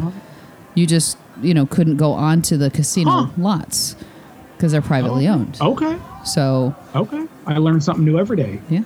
[0.75, 3.27] You just, you know, couldn't go onto the casino Huh.
[3.37, 3.97] lots
[4.57, 5.59] because they're privately oh, owned.
[5.61, 8.61] okay, So, okay, I learn something new every day.
[8.71, 8.83] yeah.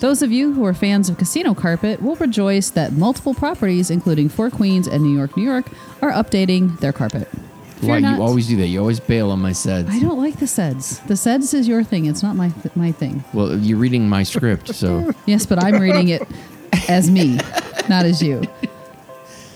[0.00, 4.30] Those of you who are fans of casino carpet will rejoice that multiple properties, including
[4.30, 5.66] Four Queens and New York, New York,
[6.00, 7.28] are updating their carpet.
[7.80, 8.16] Fear Why not.
[8.16, 8.66] you always do that?
[8.68, 9.90] You always bail on my seds.
[9.90, 11.06] I don't like the SEDS.
[11.06, 12.06] The SEDS is your thing.
[12.06, 13.24] It's not my th- my thing.
[13.34, 16.22] Well, you're reading my script, so Yes, but I'm reading it
[16.88, 17.36] as me,
[17.88, 18.42] not as you.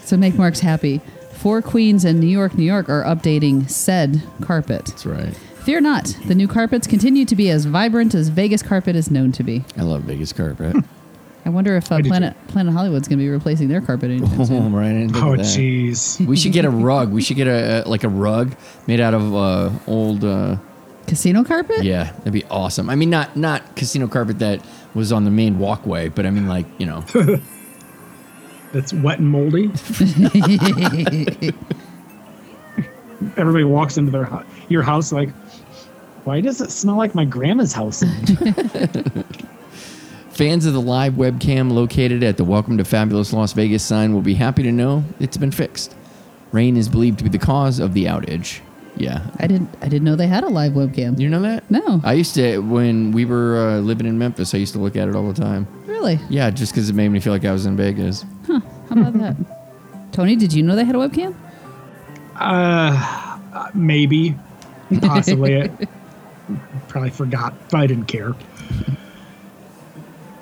[0.05, 1.01] So make Marks happy.
[1.33, 4.87] Four Queens and New York, New York are updating said carpet.
[4.87, 5.39] that's right.
[5.65, 9.33] Fear not, the new carpets continue to be as vibrant as Vegas carpet is known
[9.33, 9.65] to be.
[9.79, 10.77] I love Vegas carpet.
[11.47, 14.11] I wonder if uh, I do Planet Planet Hollywood's going to be replacing their carpet
[14.11, 14.73] anytime oh, soon.
[14.73, 14.91] right.
[14.91, 16.25] I Oh jeez.
[16.27, 17.13] We should get a rug.
[17.13, 18.55] We should get a, a like a rug
[18.87, 20.25] made out of uh, old.
[20.25, 20.57] Uh,
[21.07, 21.83] Casino carpet?
[21.83, 22.89] yeah, that'd be awesome.
[22.89, 26.47] I mean, not not casino carpet that was on the main walkway, but I mean,
[26.47, 27.05] like you know,
[28.75, 29.71] That's wet and moldy.
[33.37, 35.31] Everybody walks into their hou- your house like,
[36.25, 38.03] why does it smell like my grandma's house?
[40.31, 44.23] fans of the live webcam located at the Welcome to Fabulous Las Vegas sign will
[44.23, 45.95] be happy to know it's been fixed.
[46.51, 48.61] Rain is believed to be the cause of the outage.
[48.97, 51.19] Yeah, I didn't I didn't know they had a live webcam.
[51.19, 51.69] you know that?
[51.71, 52.01] No.
[52.05, 54.55] I used to when we were uh, living in Memphis.
[54.55, 55.67] I used to look at it all the time.
[55.87, 56.19] really?
[56.31, 58.25] Yeah, just because it made me feel like I was in Vegas.
[58.47, 58.61] Huh.
[58.89, 59.37] How about that?
[60.13, 61.35] Tony, did you know they had a webcam?
[62.37, 64.37] Uh, uh, maybe,
[65.01, 65.71] possibly.
[66.51, 66.57] I
[66.89, 68.35] probably forgot, but I didn't care.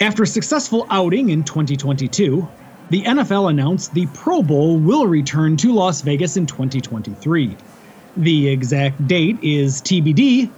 [0.00, 2.46] After a successful outing in 2022,
[2.90, 7.56] the NFL announced the Pro Bowl will return to Las Vegas in 2023.
[8.16, 10.50] The exact date is TBD.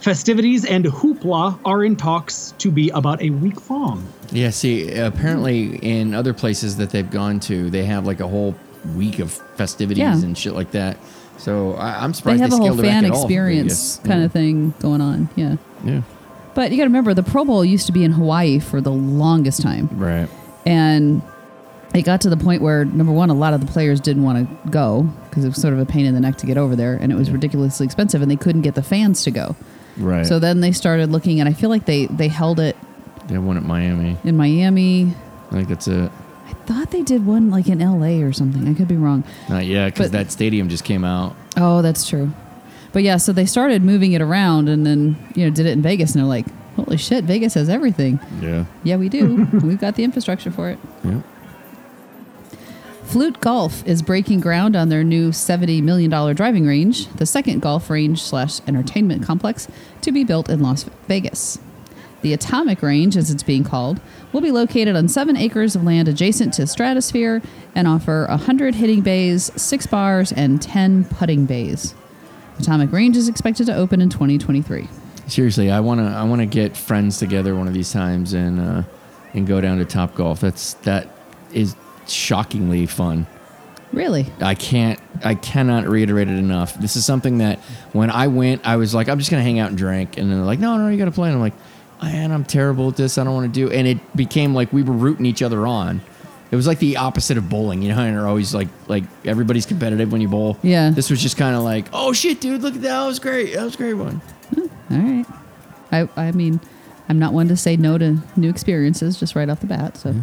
[0.00, 4.06] Festivities and hoopla are in talks to be about a week long.
[4.30, 8.54] Yeah, see, apparently in other places that they've gone to, they have like a whole
[8.94, 10.12] week of festivities Yeah.
[10.14, 10.98] and shit like that.
[11.38, 13.26] So I, I'm They have they a whole scaled it back fan at all for
[13.26, 15.28] experience kind of thing going on.
[15.36, 15.56] Yeah.
[15.84, 16.02] Yeah.
[16.54, 18.92] But you got to remember, the Pro Bowl used to be in Hawaii for the
[18.92, 19.88] longest time.
[19.92, 20.28] Right.
[20.64, 21.20] And
[21.94, 24.48] it got to the point where, number one, a lot of the players didn't want
[24.48, 26.76] to go because it was sort of a pain in the neck to get over
[26.76, 29.56] there and it was ridiculously expensive and they couldn't get the fans to go.
[29.96, 30.26] Right.
[30.26, 32.76] So then they started looking, and I feel like they, they held it
[33.26, 34.16] they have one at Miami.
[34.24, 35.14] in Miami.
[35.50, 36.10] I think that's it.
[36.64, 38.66] I thought they did one like in LA or something.
[38.66, 39.22] I could be wrong.
[39.50, 41.36] Not yet, because that stadium just came out.
[41.58, 42.32] Oh, that's true.
[42.92, 45.82] But yeah, so they started moving it around and then, you know, did it in
[45.82, 46.46] Vegas and they're like,
[46.76, 48.18] holy shit, Vegas has everything.
[48.40, 48.64] Yeah.
[48.82, 49.46] Yeah, we do.
[49.62, 50.78] We've got the infrastructure for it.
[51.02, 51.20] Yeah.
[53.02, 57.90] Flute Golf is breaking ground on their new $70 million driving range, the second golf
[57.90, 59.68] range slash entertainment complex
[60.00, 61.58] to be built in Las Vegas.
[62.22, 64.00] The Atomic Range, as it's being called,
[64.34, 67.40] will be located on seven acres of land adjacent to Stratosphere
[67.76, 71.94] and offer 100 hitting bays, six bars, and 10 putting bays.
[72.58, 74.88] Atomic Range is expected to open in 2023.
[75.28, 78.82] Seriously, I wanna I wanna get friends together one of these times and uh,
[79.32, 80.40] and go down to Top Golf.
[80.40, 81.08] That's that
[81.52, 81.74] is
[82.06, 83.26] shockingly fun.
[83.92, 84.26] Really?
[84.40, 86.74] I can't I cannot reiterate it enough.
[86.74, 87.58] This is something that
[87.92, 90.38] when I went, I was like, I'm just gonna hang out and drink, and then
[90.38, 91.28] they're like, No, no, you gotta play.
[91.28, 91.54] And I'm like,
[92.04, 93.18] man, I'm terrible at this.
[93.18, 93.70] I don't want to do.
[93.72, 96.00] And it became like we were rooting each other on.
[96.50, 97.98] It was like the opposite of bowling, you know.
[98.00, 100.58] And they're always like, like everybody's competitive when you bowl.
[100.62, 100.90] Yeah.
[100.90, 102.88] This was just kind of like, oh shit, dude, look at that.
[102.88, 103.54] That was great.
[103.54, 104.20] That was a great one.
[104.56, 105.26] All right.
[105.90, 106.60] I, I mean,
[107.08, 109.96] I'm not one to say no to new experiences just right off the bat.
[109.96, 110.14] So,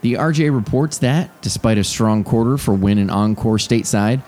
[0.00, 4.22] The RJ reports that, despite a strong quarter for Wynn and Encore stateside,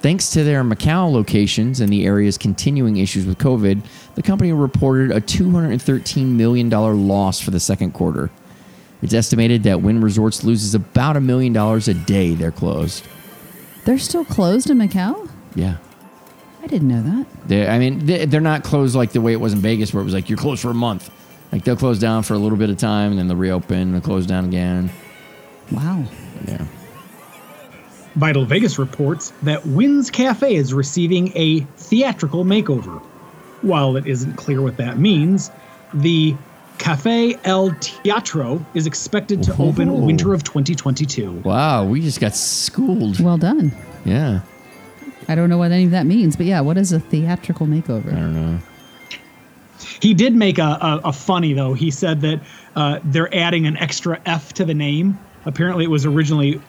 [0.00, 3.82] thanks to their Macau locations and the area's continuing issues with COVID,
[4.14, 8.30] the company reported a $213 million loss for the second quarter.
[9.02, 13.06] It's estimated that Wynn Resorts loses about a million dollars a day they're closed.
[13.84, 15.30] they're still closed in Macau?
[15.54, 15.78] Yeah.
[16.62, 17.48] I didn't know that.
[17.48, 20.02] They, I mean, they, they're not closed like the way it was in Vegas, where
[20.02, 21.10] it was like you're closed for a month.
[21.50, 23.94] Like they'll close down for a little bit of time, and then they'll reopen, and
[23.94, 24.90] they'll close down again.
[25.72, 26.04] Wow.
[26.46, 26.66] Yeah.
[28.16, 33.00] Vital Vegas reports that Wynn's Cafe is receiving a theatrical makeover.
[33.62, 35.50] While it isn't clear what that means,
[35.94, 36.34] the
[36.78, 39.94] Cafe El Teatro is expected to open Oh.
[39.94, 41.42] winter of 2022.
[41.44, 43.20] Wow, we just got schooled.
[43.20, 43.70] Well done.
[44.04, 44.40] Yeah.
[45.28, 48.12] I don't know what any of that means, but yeah, what is a theatrical makeover?
[48.12, 48.58] I don't know.
[50.00, 51.74] He did make a, a, a funny though.
[51.74, 52.40] He said that
[52.74, 55.18] uh, they're adding an extra F to the name.
[55.44, 56.60] Apparently, it was originally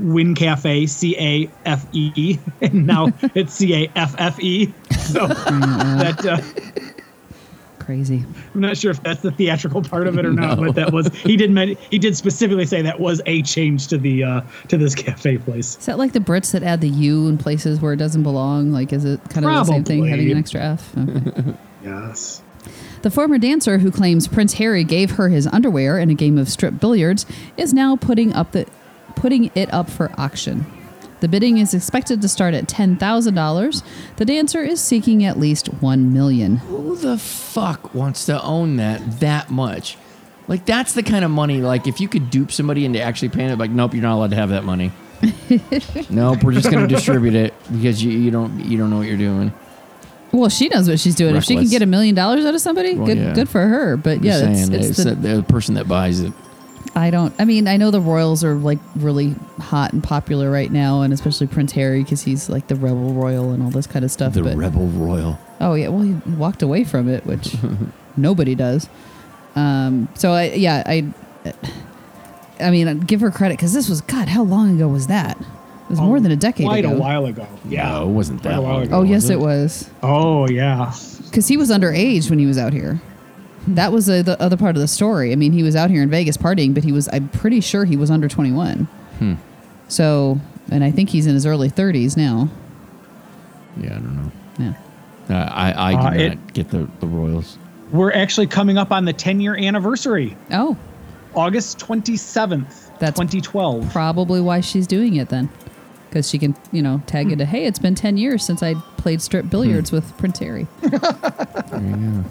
[0.00, 4.72] Wynn Cafe C A F E, and now it's C A F F E.
[4.90, 6.82] So that uh,
[7.86, 8.24] Crazy.
[8.52, 11.06] I'm not sure if that's the theatrical part of it or not, but that was
[11.14, 14.76] he did men- he did specifically say that was a change to the uh, to
[14.76, 15.78] this cafe place.
[15.78, 18.72] Is that like the Brits that add the U in places where it doesn't belong?
[18.72, 20.94] Like, is it kind of the same thing, having an extra F?
[21.06, 21.54] Okay.
[21.84, 22.42] Yes.
[23.02, 26.48] The former dancer who claims Prince Harry gave her his underwear in a game of
[26.48, 27.24] strip billiards
[27.56, 28.66] is now putting up the
[29.16, 30.64] putting it up for auction.
[31.20, 33.82] The bidding is expected to start at ten thousand dollars.
[34.16, 36.56] The dancer is seeking at least one million.
[36.58, 39.96] Who the fuck wants to own that that much?
[40.46, 41.62] Like that's the kind of money.
[41.62, 44.30] Like if you could dupe somebody into actually paying it, like nope, you're not allowed
[44.30, 44.92] to have that money.
[46.10, 49.16] nope, we're just gonna distribute it because you, you don't you don't know what you're
[49.16, 49.52] doing.
[50.32, 51.34] Well, she knows what she's doing.
[51.34, 53.34] If she can get a million dollars out of somebody, Well, good yeah.
[53.34, 53.96] good for her.
[53.96, 56.32] But yeah, it's, it's it's the, the person that buys it.
[56.96, 57.34] I don't.
[57.38, 61.12] I mean, I know the royals are like really hot and popular right now, and
[61.12, 64.32] especially Prince Harry because he's like the rebel royal and all this kind of stuff.
[64.32, 65.38] The but, rebel royal.
[65.60, 67.54] Oh yeah, well he walked away from it, which
[68.16, 68.88] nobody does.
[69.54, 71.12] Um, so I yeah I,
[72.60, 74.28] I mean I'd give her credit because this was God.
[74.28, 75.38] How long ago was that?
[75.38, 76.94] It was more than a decade Quite ago.
[76.96, 77.46] a while ago.
[77.68, 77.90] Yeah.
[77.90, 78.82] No, it wasn't Quite that a while long.
[78.84, 78.96] ago.
[78.98, 79.34] Oh yes, it?
[79.34, 80.92] it was Oh yeah.
[81.26, 83.00] because he was underage when he was out here.
[83.68, 85.32] That was uh the other part of the story.
[85.32, 87.84] I mean, he was out here in Vegas partying, but he was I'm pretty sure
[87.84, 88.84] he was under 21.
[89.18, 89.34] Hmm.
[89.88, 92.48] So, and I think he's in his early 30s now.
[93.80, 94.32] Yeah, I don't know.
[94.58, 94.72] Yeah.
[95.28, 97.58] Uh, I I Uh, did it- get the the royals.
[97.92, 100.76] We're actually coming up on the 10 year anniversary, Oh,
[101.34, 103.92] August 27th, That's- 2012.
[103.92, 105.48] probably why she's doing it then.
[106.08, 109.20] Because she can, you know, tag into, hey, it's been 10 years since I played
[109.22, 110.66] strip billiards with Prince Harry.
[110.82, 112.24] There you go.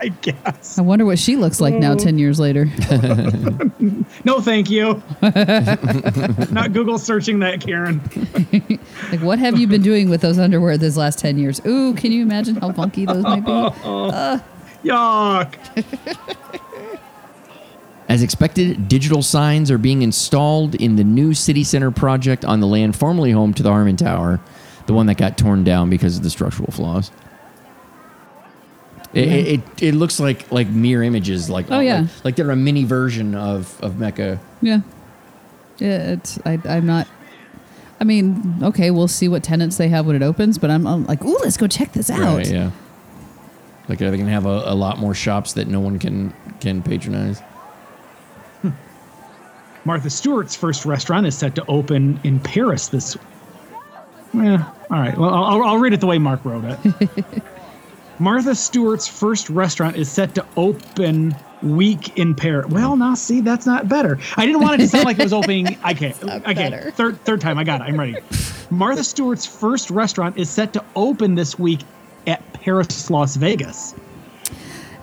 [0.00, 0.78] I guess.
[0.78, 2.02] I wonder what she looks like now, mm.
[2.02, 2.66] 10 years later.
[4.24, 5.02] No, thank you.
[5.22, 8.00] Not Google searching that, Karen.
[9.10, 11.60] like, what have you been doing with those underwear this last 10 years?
[11.66, 13.52] Ooh, can you imagine how funky those might be?
[13.52, 14.38] Uh.
[14.84, 15.54] Yuck.
[18.08, 22.66] As expected, digital signs are being installed in the new city center project on the
[22.66, 24.40] land formerly home to the Harmon Tower,
[24.86, 27.10] the one that got torn down because of the structural flaws.
[29.12, 32.02] It, it, it, it looks like like mirror images, like Oh, yeah.
[32.02, 34.38] like, like they're a mini version of of Mecca.
[34.62, 34.80] Yeah.
[35.78, 37.08] Yeah, it's, I, I'm not.
[38.00, 41.04] I mean, okay, we'll see what tenants they have when it opens, but I'm, I'm
[41.06, 42.36] like, ooh, let's go check this out.
[42.36, 42.70] Right, yeah.
[43.88, 47.40] Like they're gonna have a, a lot more shops that no one can can patronize.
[48.62, 48.70] Hmm.
[49.84, 53.16] Martha Stewart's first restaurant is set to open in Paris this.
[54.32, 55.16] Yeah, all right.
[55.18, 57.42] Well, I'll, I'll read it the way Mark wrote it.
[58.20, 62.66] Martha Stewart's first restaurant is set to open week in Paris.
[62.70, 64.18] Well, now see, that's not better.
[64.36, 65.76] I didn't want it to sound like it was opening.
[65.90, 66.54] Okay, okay.
[66.54, 66.90] better.
[66.92, 67.58] Third, third time.
[67.58, 67.84] I got it.
[67.84, 68.16] I'm ready.
[68.70, 71.80] Martha Stewart's first restaurant is set to open this week
[72.26, 73.94] at Paris, Las Vegas.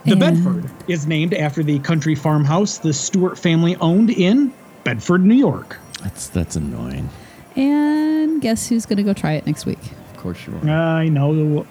[0.05, 4.53] The And- Bedford is named after the country farmhouse the Stewart family owned in
[4.83, 5.77] Bedford, New York.
[6.03, 7.09] That's that's annoying.
[7.55, 9.79] And guess who's going to go try it next week?
[10.11, 10.69] Of course you are.
[10.69, 11.65] I know.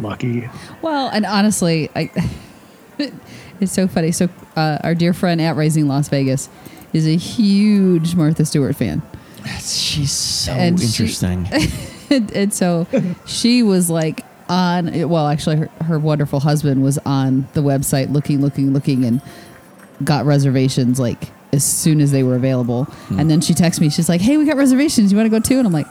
[0.00, 0.48] Lucky.
[0.82, 2.10] Well, and honestly, I
[3.60, 4.12] it's so funny.
[4.12, 6.48] So uh, our dear friend at Rising Las Vegas
[6.92, 9.02] is a huge Martha Stewart fan.
[9.60, 11.46] She's so And she- interesting.
[12.10, 12.86] and, and so
[13.26, 18.40] she was like on well actually her, her wonderful husband was on the website looking
[18.40, 19.20] looking looking and
[20.04, 24.08] got reservations like as soon as they were available and then she texts me she's
[24.08, 25.86] like hey we got reservations you want to go too and i'm like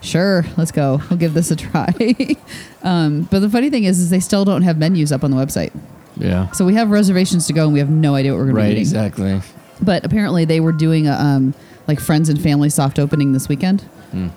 [0.00, 1.92] sure let's go we'll give this a try
[2.82, 5.36] um, but the funny thing is is they still don't have menus up on the
[5.36, 5.72] website
[6.16, 6.50] yeah.
[6.52, 8.60] so we have reservations to go and we have no idea what we're going to
[8.60, 8.70] be Right.
[8.72, 9.40] eating Exactly.
[9.82, 11.54] but apparently they were doing a um,
[11.86, 13.84] like friends and family soft opening this weekend.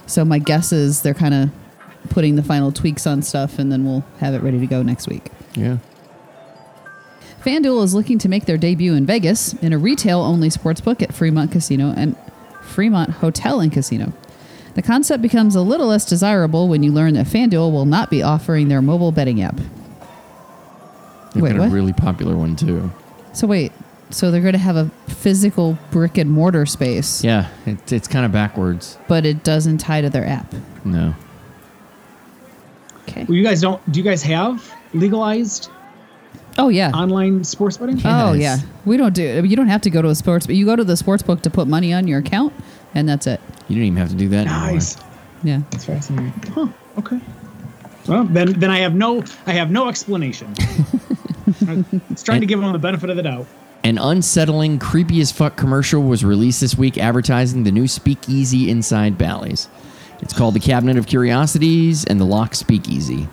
[0.08, 1.50] So my guess is they're kind of
[2.10, 5.08] putting the final tweaks on stuff, and then we'll have it ready to go next
[5.08, 5.30] week.
[5.56, 5.78] Yeah.
[7.44, 11.52] FanDuel is looking to make their debut in Vegas in a retail-only sportsbook at Fremont
[11.52, 12.16] Casino and
[12.62, 14.14] Fremont Hotel and Casino.
[14.76, 18.24] The concept becomes a little less desirable when you learn that FanDuel will not be
[18.24, 19.58] offering their mobile betting app.
[21.34, 21.68] They've Wait, got what?
[21.70, 22.92] a really popular one too.
[23.34, 23.72] So wait,
[24.10, 27.50] so they're going to have a physical brick and mortar space, Yeah.
[27.66, 28.98] It, it's kind of backwards.
[29.08, 30.54] but it doesn't tie to their app.
[30.86, 31.16] No.
[33.10, 33.26] Okay.
[33.26, 33.80] Well, you guys don't.
[33.92, 35.70] Do you guys have legalized
[36.58, 36.92] Oh yeah.
[36.92, 38.00] online sports betting?
[38.06, 39.44] Oh yeah, we don't do.
[39.46, 41.42] You don't have to go to a sports, but you go to the sports book
[41.42, 42.54] to put money on your account,
[42.94, 43.40] and that's it.
[43.68, 44.46] You didn't even have to do that.
[44.46, 44.98] Nice.
[45.44, 45.62] Yeah.
[45.72, 46.34] That's fascinating.
[46.54, 46.68] Huh.
[47.00, 47.20] Okay.
[48.08, 50.54] Well, then then I have no I have no explanation.
[50.58, 51.62] it's
[52.10, 53.48] was trying to give them the benefit of the doubt.
[53.84, 59.18] An unsettling, creepy as fuck commercial was released this week advertising the new speakeasy inside
[59.18, 59.68] Bally's.
[60.22, 63.28] It's called the Cabinet of Curiosities and the Lock Speakeasy.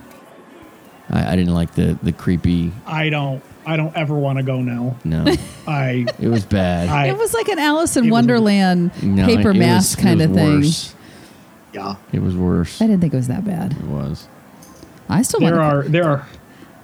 [1.11, 2.71] I, I didn't like the the creepy.
[2.87, 4.95] I don't I don't ever want to go now.
[5.03, 5.25] No,
[5.67, 6.89] I it was bad.
[6.89, 10.19] I it was like an Alice in It was- Wonderland no, paper mask was- kind
[10.19, 10.59] was of thing.
[10.61, 10.95] Worse.
[11.73, 11.95] yeah.
[12.13, 12.81] It was worse.
[12.81, 13.73] I didn't think it was that bad.
[13.73, 14.27] It was.
[15.09, 15.53] I still want.
[15.55, 16.27] There are there are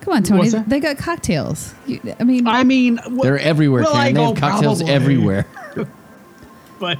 [0.01, 0.39] Come on, Tony.
[0.39, 0.69] What's that?
[0.69, 1.73] They got cocktails.
[1.85, 4.07] You, I mean, I mean wh- They're everywhere, will Karen.
[4.07, 4.39] I They have go?
[4.39, 4.93] cocktails Probably.
[4.95, 5.45] everywhere.
[6.79, 6.99] but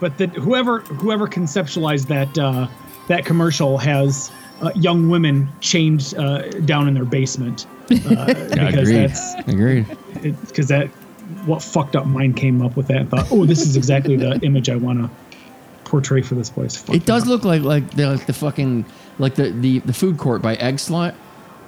[0.00, 2.66] but that whoever whoever conceptualized that uh,
[3.08, 4.30] that commercial has
[4.62, 8.94] uh, young women chained uh, down in their basement uh, because Agreed.
[9.10, 9.86] that's Agreed.
[10.46, 10.88] because that
[11.46, 14.38] what fucked up mind came up with that and thought oh this is exactly the
[14.42, 15.10] image I want to
[15.84, 16.76] portray for this place.
[16.76, 17.30] Fuck It does yeah.
[17.32, 18.84] look like like the, like the fucking
[19.18, 21.14] like the, the the food court by Eggslut.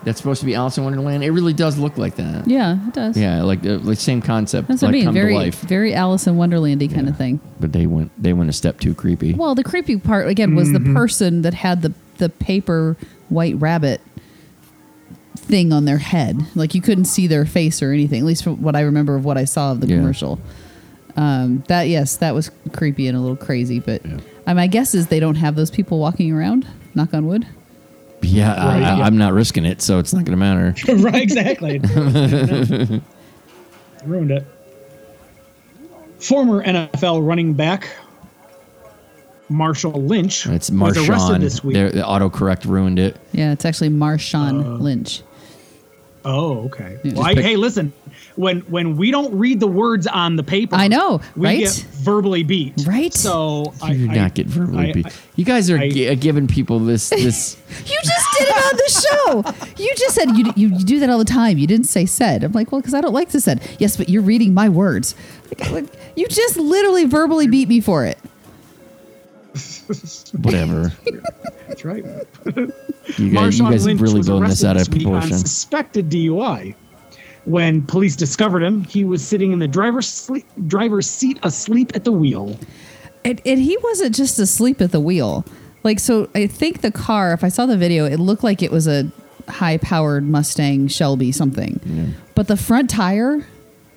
[0.02, 1.22] That's supposed to be Alice in Wonderland.
[1.22, 2.48] It really does look like that.
[2.48, 3.18] yeah, it does.
[3.18, 4.66] Yeah, like the like same concept.
[4.68, 5.12] That's like what I mean.
[5.12, 5.60] Very, to life.
[5.60, 7.38] very Alice in Wonderlandy kind of thing.
[7.60, 9.34] But they went they went a step too creepy.
[9.34, 10.94] Well, the creepy part again was Mm-hmm.
[10.94, 12.96] the person that had the the paper
[13.28, 14.00] white rabbit
[15.36, 16.40] thing on their head.
[16.54, 18.20] Like you couldn't see their face or anything.
[18.20, 19.96] At least from what I remember of what I saw of the Yeah.
[19.96, 20.38] commercial.
[21.16, 23.80] Um, that yes, that was creepy and a little crazy.
[23.80, 24.18] But Yeah.
[24.46, 26.66] um, my guess is they don't have those people walking around.
[26.94, 27.46] Knock on wood.
[28.22, 29.04] yeah, I, Right, I, yeah.
[29.04, 30.74] I'm not risking it, so it's not going to matter.
[31.02, 31.78] right, exactly.
[34.04, 34.46] Ruined it.
[36.18, 37.88] Former NFL running back
[39.50, 41.40] Marshall Lynch It's was arrested Marshawn.
[41.40, 41.74] this week.
[41.74, 43.16] Their- The autocorrect ruined it.
[43.32, 45.22] Yeah, it's actually Marshawn Uh, Lynch.
[46.24, 46.98] Oh, okay.
[47.02, 47.14] Yeah.
[47.14, 47.92] Well, I, pick- hey, listen.
[48.36, 51.58] When when we don't read the words on the paper, I know, we right?
[51.60, 52.74] get verbally beat.
[52.86, 53.12] Right?
[53.12, 55.06] So I You do I- not get verbally I- beat.
[55.06, 57.56] I- you guys are I- uh, giving people this this.
[57.86, 59.82] You just did it on the show.
[59.82, 61.56] You just said you, you, you do that all the time.
[61.58, 62.44] You didn't say said.
[62.44, 63.62] I'm like, well, because I don't like to said.
[63.78, 65.14] Yes, but you're reading my words.
[65.48, 65.84] Like, like,
[66.16, 68.18] you just literally verbally beat me for it.
[70.42, 70.92] Whatever.
[71.68, 72.04] That's right.
[73.16, 75.38] You guys, you guys Lynch really was blowing this out of this week on proportion.
[75.38, 76.74] suspected DUI.
[77.44, 82.04] When police discovered him, he was sitting in the driver's sleep, driver's seat asleep at
[82.04, 82.58] the wheel.
[83.24, 85.44] And, and he wasn't just asleep at the wheel.
[85.82, 88.70] Like, so I think the car, if I saw the video, it looked like it
[88.70, 89.10] was a
[89.48, 91.80] high powered Mustang Shelby something.
[92.34, 93.46] But the front tire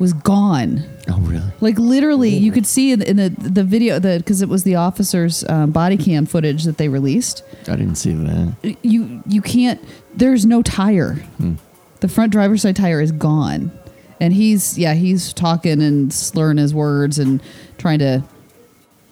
[0.04, 0.84] was gone.
[1.10, 1.41] Oh really?
[1.62, 4.76] Like literally, you could see in, in the the video that because it was the
[4.76, 7.43] officer's um, body cam footage that they released.
[7.68, 8.78] I didn't see that.
[8.84, 9.82] You you can't.
[10.14, 11.18] There's no tire.
[12.01, 13.72] The front driver's side tire is gone,
[14.20, 17.41] and he's yeah he's talking and slurring his words and
[17.78, 18.24] trying to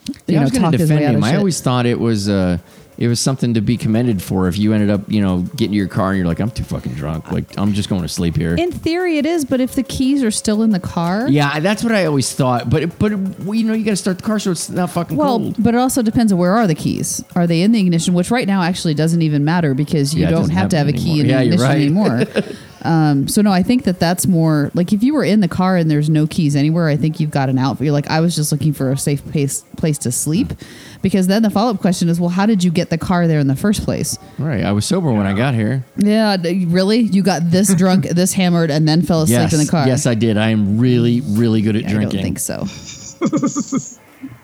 [0.07, 1.23] you Yeah, I know was going talk to his way defend out him.
[1.23, 1.37] of I shit.
[1.39, 2.57] always thought it was uh,
[3.01, 4.47] it was something to be commended for.
[4.47, 6.93] If you ended up, you know, getting your car and you're like, I'm too fucking
[6.93, 7.31] drunk.
[7.31, 8.53] Like I'm just going to sleep here.
[8.55, 11.83] in theory, it is, but if the keys are still in the car, yeah, that's
[11.83, 12.69] what I always thought.
[12.69, 15.17] But but well, you know, you got to start the car so it's not fucking
[15.17, 15.55] Well, cold.
[15.63, 17.23] but it also depends on where are the keys.
[17.35, 18.13] Are they in the ignition?
[18.13, 20.77] Which right now actually doesn't even matter because you Yeah, it don't doesn't have to
[20.77, 21.25] have a key in anymore.
[21.25, 22.35] the Yeah, you're ignition right.
[22.37, 22.55] anymore.
[22.83, 25.77] Um, so no, I think that that's more like if you were in the car
[25.77, 27.77] and there's no keys anywhere, I think you've got an out.
[27.77, 30.53] But you're like, I was just looking for a safe place place to sleep,
[31.01, 33.39] because then the follow up question is, well, how did you get the car there
[33.39, 34.17] in the first place?
[34.37, 34.63] Right.
[34.63, 35.83] I was sober when I got here.
[35.97, 36.99] Yeah, d- really?
[36.99, 39.53] You got this drunk, this hammered, and then fell asleep yes.
[39.53, 39.87] in the car?
[39.87, 40.37] Yes, I did.
[40.37, 42.19] I am really, really good at drinking.
[42.19, 42.57] I drinking.
[42.57, 43.59] don't think
[43.89, 43.97] so.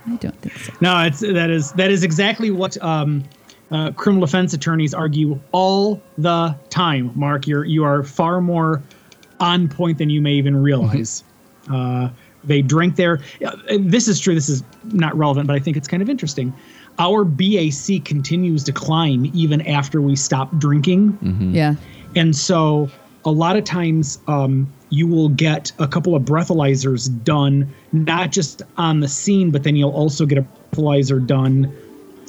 [0.08, 0.74] I don't think so.
[0.82, 3.24] No, it's that is that is exactly what um,
[3.72, 7.12] uh, criminal defense attorneys argue all the time.
[7.16, 8.82] Mark, you're you are far more
[9.40, 11.24] on point than you may even realize.
[11.72, 12.10] uh,
[12.44, 13.20] they drink their.
[13.40, 14.34] yeah, This is true.
[14.34, 16.54] This is not relevant, but I think it's kind of interesting.
[16.98, 21.18] Our BAC continues to climb even after we stop drinking.
[21.54, 21.76] Yeah.
[22.16, 22.90] And so
[23.26, 28.62] a lot of times um, you will get a couple of breathalyzers done, not just
[28.78, 31.72] on the scene, but then you'll also get a breathalyzer done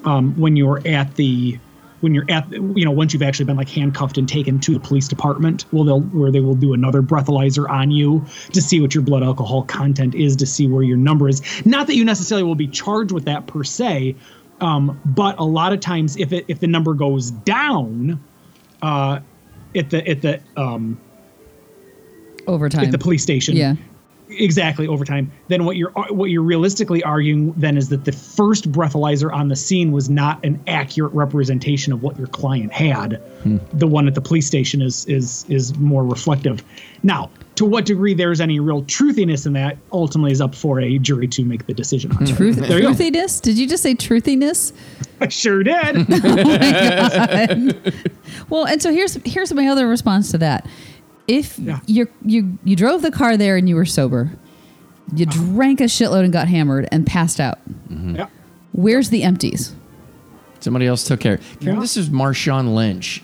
[0.05, 1.59] um, when you're at the
[2.01, 4.81] when you're at you know once you've actually been like handcuffed and taken to the
[4.81, 8.95] police department well they'll where they will do another breathalyzer on you to see what
[8.95, 12.45] your blood alcohol content is to see where your number is not that you necessarily
[12.45, 14.15] will be charged with that per se
[14.61, 18.23] um, but a lot of times if it if the number goes down
[18.83, 19.21] uh,
[19.75, 21.01] at the at the um,
[22.47, 22.85] Overtime.
[22.85, 23.57] at the police station.
[23.57, 23.75] Yeah.
[24.31, 25.31] Exactly, overtime.
[25.49, 29.57] Then what you're what you're realistically arguing then is that the first breathalyzer on the
[29.57, 33.15] scene was not an accurate representation of what your client had.
[33.43, 33.59] Hmm.
[33.73, 36.63] The one at the police station is is is more reflective.
[37.03, 40.99] Now, to what degree there's any real truthiness in that ultimately is up for a
[40.99, 42.27] jury to make the decision on.
[42.27, 42.93] Truth, There you go.
[42.93, 43.41] truthiness?
[43.41, 44.73] Did you just say truthiness?
[45.21, 46.07] I sure did.
[48.51, 50.67] Oh well, and so here's here's my other response to that.
[51.29, 51.81] If Yeah.
[51.87, 54.33] you you you drove the car there and you were sober,
[55.15, 55.45] you Uh-huh.
[55.55, 57.59] drank a shitload and got hammered and passed out.
[57.91, 58.27] yeah.
[58.73, 59.75] Where's the empties?
[60.61, 61.39] Somebody else took care.
[61.61, 61.81] Karen, Yeah.
[61.81, 63.23] this is Marshawn Lynch.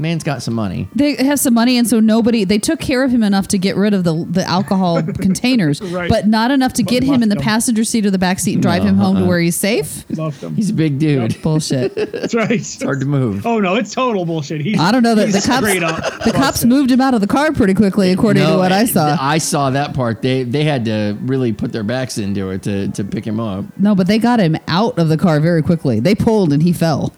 [0.00, 0.88] Man's got some money.
[0.94, 3.76] They have some money, and so nobody they took care of him enough to get
[3.76, 6.08] rid of the the alcohol containers, Right.
[6.08, 7.48] but not enough to get him in the left him.
[7.50, 9.28] passenger seat or the back seat and drive him home to uh-uh.
[9.28, 10.04] where he's safe.
[10.16, 10.54] Loved him.
[10.56, 11.40] He's a big dude.
[11.42, 11.94] Bullshit.
[12.12, 12.50] That's right.
[12.50, 13.46] It's hard to move.
[13.46, 14.60] Oh no, it's total bullshit.
[14.60, 17.26] He's, I don't know that he's the cops the cops moved him out of the
[17.26, 19.16] car pretty quickly, according to what I it- saw.
[19.20, 20.22] I saw that part.
[20.22, 23.64] They they had to really put their backs into it to, to pick him up.
[23.78, 26.00] No, but they got him out of the car very quickly.
[26.00, 27.12] They pulled and he fell.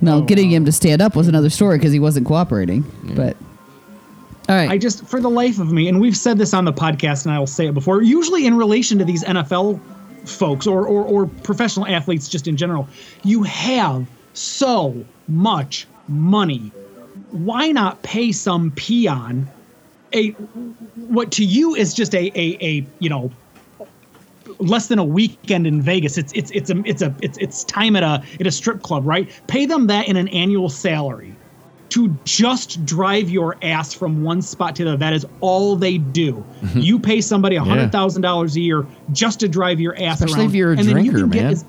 [0.00, 2.84] No, Oh, getting him to stand up was another story because he wasn't cooperating.
[3.14, 3.36] But
[4.48, 6.72] all right, I just, for the life of me, and we've said this on the
[6.72, 9.80] podcast, and I will say it before, usually in relation to these NFL
[10.26, 12.88] folks or, or, or professional athletes just in general,
[13.22, 16.72] you have so much money.
[17.30, 19.48] Why not pay some peon
[20.12, 20.30] a
[20.96, 23.30] what to you is just a a, a you know
[24.60, 26.16] less than a weekend in Vegas.
[26.18, 29.06] It's it's it's a it's a it's it's time at a at a strip club,
[29.06, 29.28] right?
[29.46, 31.34] Pay them that in an annual salary
[31.90, 34.96] to just drive your ass from one spot to the other.
[34.98, 36.44] That is all they do.
[36.62, 36.78] Mm-hmm.
[36.78, 40.42] you pay somebody a hundred thousand dollars a year just to drive your ass Especially
[40.42, 40.48] around.
[40.50, 41.52] if you're a and then you drinker, can get man.
[41.52, 41.64] as-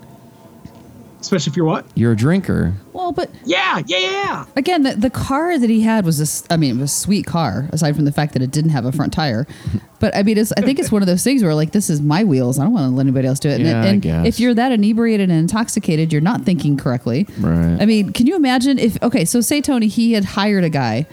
[1.22, 1.86] especially if you're what?
[1.96, 2.74] You're a drinker.
[2.94, 4.46] well, but Yeah, yeah, yeah.
[4.56, 6.44] again, the, the car that he had was this.
[6.50, 7.70] I mean, it was a sweet car.
[7.72, 9.48] Aside from the fact that it didn't have a front tire,
[10.00, 12.02] but I mean, it's, I think it's one of those things where like this is
[12.02, 12.60] my wheels.
[12.60, 13.56] I don't want to let anybody else do it.
[13.62, 14.26] And, Yeah, I and guess.
[14.28, 17.28] if you're that inebriated and intoxicated, you're not thinking correctly.
[17.40, 17.78] Right.
[17.80, 21.06] I mean, can you imagine if okay, so say Tony he had hired a guy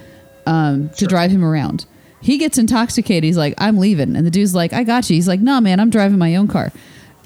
[0.47, 1.87] um, to drive him around.
[2.21, 3.23] He gets intoxicated.
[3.25, 5.79] He's like, "I'm leaving," and the dude's like, "I got you." He's like, "No, man,
[5.79, 6.73] I'm driving my own car."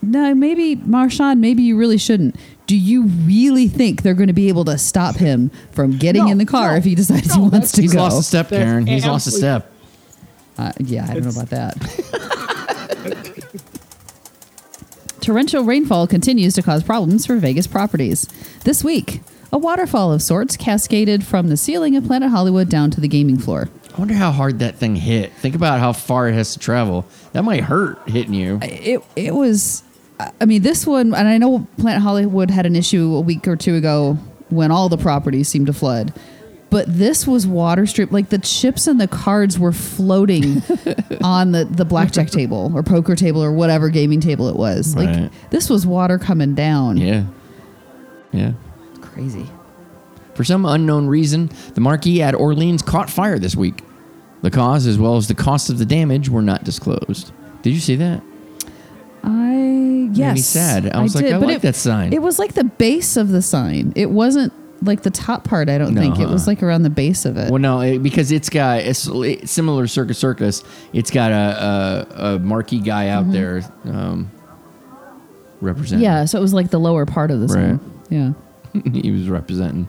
[0.03, 2.35] No, maybe Marshawn, maybe you really shouldn't.
[2.73, 6.31] Do you really think they're going to be able to stop him from getting No,
[6.31, 8.03] in the car no, if he decides no, he wants to He's go?
[8.03, 8.87] He's lost a step, That's Karen.
[8.87, 9.71] He's lost a step.
[10.57, 11.77] Uh, yeah, I don't know about that.
[15.21, 18.23] Torrential rainfall continues to cause problems for Vegas properties.
[18.65, 19.21] This week,
[19.53, 23.37] a waterfall of sorts cascaded from the ceiling of Planet Hollywood down to the gaming
[23.37, 23.69] floor.
[23.95, 25.31] I wonder how hard that thing hit.
[25.35, 27.05] Think about how far it has to travel.
[27.35, 28.61] That might hurt hitting you.
[28.63, 29.83] It it was,
[30.41, 33.57] I mean, this one, and I know Planet Hollywood had an issue a week or
[33.57, 34.15] two ago
[34.51, 36.13] when all the properties seemed to flood.
[36.71, 40.63] But this was water strip, like the chips and the cards were floating
[41.23, 44.97] on the, the blackjack table or poker table or whatever gaming table it was.
[44.97, 45.31] Like Right.
[45.51, 46.97] this was water coming down.
[46.97, 47.25] Yeah.
[48.33, 48.53] Yeah.
[49.03, 49.47] Crazy.
[50.35, 53.83] For some unknown reason, the marquee at Orleans caught fire this week.
[54.41, 57.33] The cause, as well as the cost of the damage, were not disclosed.
[57.61, 58.23] Did you see that?
[59.23, 60.35] I yes.
[60.35, 60.95] me sad.
[60.95, 62.13] I was like, I but like that sign.
[62.13, 63.93] It was like the base of the sign.
[63.95, 64.53] It wasn't
[64.83, 65.69] like the top part.
[65.69, 67.51] I don't No, think it was like around the base of it.
[67.51, 69.09] Well, no, it, because it's got it's
[69.51, 70.65] similar Circus Circus.
[70.93, 74.31] It's got a a, a marquee guy out there um,
[75.61, 76.05] representing.
[76.05, 76.15] Mm-hmm.
[76.15, 77.81] yeah, so it was like the lower part of the sign.
[78.11, 78.33] Yeah.
[78.93, 79.87] he was representing.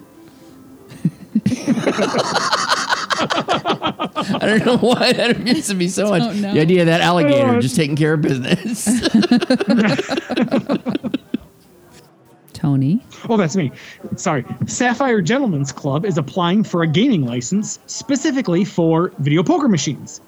[4.16, 6.36] I don't know why that amuses me so much.
[6.38, 6.54] Know.
[6.54, 7.62] The idea of that alligator Oh.
[7.62, 8.86] just taking care of business.
[12.54, 13.04] Tony.
[13.28, 13.72] Oh, that's me.
[14.16, 14.46] Sorry.
[14.68, 20.22] Sapphire Gentlemen's Club is applying for a gaming license specifically for video poker machines.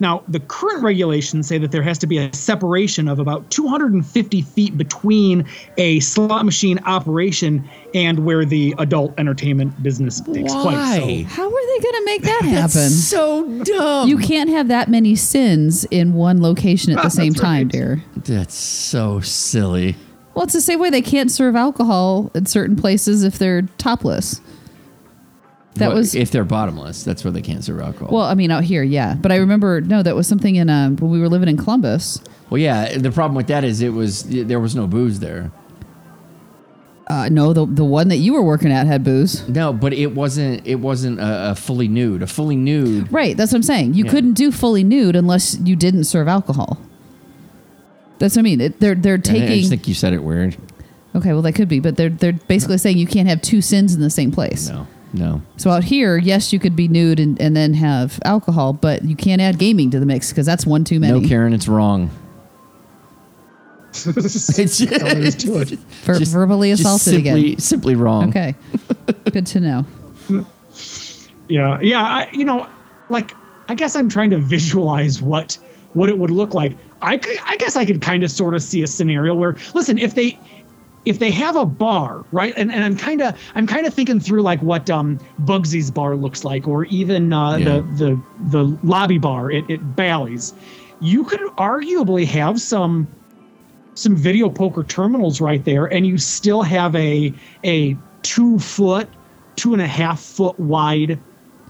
[0.00, 4.42] Now, the current regulations say that there has to be a separation of about 250
[4.42, 5.44] feet between
[5.76, 10.64] a slot machine operation and where the adult entertainment business takes place.
[10.64, 11.24] Why?
[11.28, 12.74] How are they going to make that happen?
[12.74, 14.08] That's so dumb.
[14.08, 17.66] you can't have that many sins in one location at the ah, same That's time,
[17.66, 17.72] right.
[17.72, 18.04] dear.
[18.16, 19.96] That's so silly.
[20.34, 24.40] Well, it's the same way they can't serve alcohol in certain places if they're topless.
[25.78, 27.04] That was if they're bottomless.
[27.04, 28.08] That's where they can't serve alcohol.
[28.16, 29.14] well, I mean, out here, yeah.
[29.14, 32.20] But I remember no, that was something in um, when we were living in Columbus.
[32.50, 32.96] Well, yeah.
[32.98, 35.50] The problem with that is it was there was no booze there.
[37.06, 39.48] Uh, no, the the one that you were working at had booze.
[39.48, 40.66] No, but it wasn't.
[40.66, 42.22] It wasn't a, a fully nude.
[42.22, 43.10] A fully nude.
[43.10, 43.94] Right, that's what I'm saying.
[43.94, 44.10] You Yeah.
[44.10, 46.78] couldn't do fully nude unless you didn't serve alcohol.
[48.18, 48.60] That's what I mean.
[48.60, 50.56] It, they're they're I, I just think you said it weird.
[51.14, 53.94] okay, well that could be, but they're they're basically saying you can't have two sins
[53.94, 54.68] in the same place.
[54.68, 54.86] No,
[55.18, 55.42] no.
[55.56, 59.16] So out here, yes, you could be nude and, and then have alcohol, but you
[59.16, 61.20] can't add gaming to the mix because that's one too many.
[61.20, 62.10] No, Karen, it's wrong.
[64.06, 65.68] It's It's all there is to it.
[66.04, 67.58] Verbally just assaulted simply, again.
[67.58, 68.28] Simply wrong.
[68.28, 68.54] Okay,
[69.32, 69.86] good to know.
[71.50, 72.02] Yeah, yeah.
[72.02, 72.68] I, you know,
[73.08, 73.32] like
[73.70, 75.56] I guess I'm trying to visualize what
[75.94, 76.76] what it would look like.
[77.00, 79.96] I could- I guess I could kind of sort of see a scenario where listen,
[79.96, 80.38] if they
[81.04, 82.52] if they have a bar, right?
[82.56, 86.16] And, and I'm kind of I'm kind of thinking through like what um Bugsy's bar
[86.16, 87.64] looks like, or even uh, Yeah.
[87.64, 90.52] the the the lobby bar at, at Bally's.
[91.00, 93.08] You could arguably have some
[93.94, 97.34] some video poker terminals right there, and you still have a
[97.64, 99.08] a two foot,
[99.56, 101.22] two and a half foot wide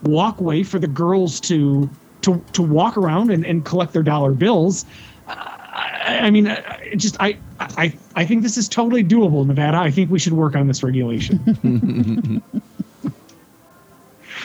[0.02, 1.90] walkway for the girls to
[2.22, 4.84] to to walk around and, and collect their dollar bills.
[5.26, 9.78] Uh, I, I mean, uh, just I, I I think this is totally doable, Nevada.
[9.78, 12.42] I think we should work on this regulation.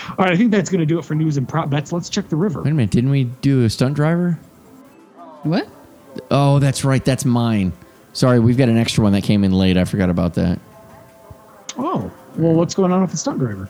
[0.10, 1.92] All right, I think that's going to do it for news and prop bets.
[1.92, 2.62] Let's check the river.
[2.62, 2.92] Wait a minute.
[2.92, 4.38] Didn't we do a stunt driver?
[5.44, 5.68] What?
[6.30, 7.04] Oh, that's right.
[7.04, 7.72] That's mine.
[8.12, 9.78] Sorry, we've got an extra one that came in late.
[9.78, 10.60] I forgot about that.
[11.78, 13.70] Oh, well, what's going on with the stunt driver?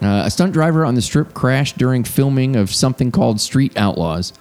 [0.00, 4.32] Uh, a stunt driver on the strip crashed during filming of something called Street Outlaws.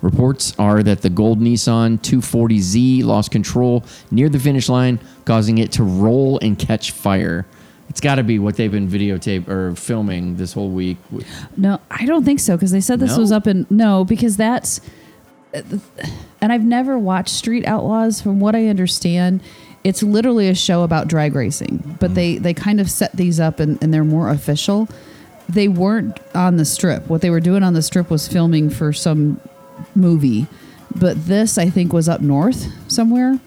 [0.00, 5.72] Reports are that the gold Nissan 240Z lost control near the finish line, causing it
[5.72, 7.46] to roll and catch fire.
[7.88, 10.98] It's got to be what they've been videotape or filming this whole week.
[11.56, 13.20] No, I don't think so because they said this No?
[13.20, 14.80] was up in no because that's
[15.52, 18.20] and I've never watched Street Outlaws.
[18.20, 19.42] From what I understand,
[19.84, 22.14] it's literally a show about drag racing, but mm.
[22.14, 24.88] they they kind of set these up and, and they're more official.
[25.48, 27.08] They weren't on the strip.
[27.08, 29.40] What they were doing on the strip was filming for some
[29.94, 30.46] movie,
[30.94, 33.38] but this I think was up north somewhere.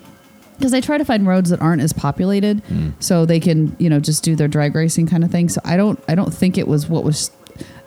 [0.58, 2.90] Because they try to find roads that aren't as populated hmm.
[3.00, 5.50] so they can you know just do their drag racing kind of thing.
[5.50, 7.32] So i don't i don't think it was what was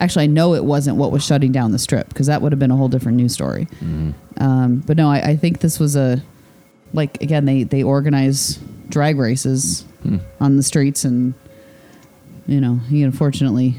[0.01, 2.59] actually i know it wasn't what was shutting down the strip because that would have
[2.59, 3.67] been a whole different news story.
[3.77, 4.11] Mm-hmm.
[4.43, 6.21] Um, but no I, I think this was a
[6.93, 10.17] like again they they organize drag races hmm.
[10.41, 11.35] on the streets and
[12.49, 13.77] you know he unfortunately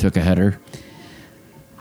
[0.00, 0.58] Took a header.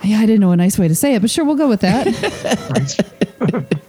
[0.03, 1.81] Yeah i didn't know a nice way to say it but sure we'll go with
[1.81, 2.07] that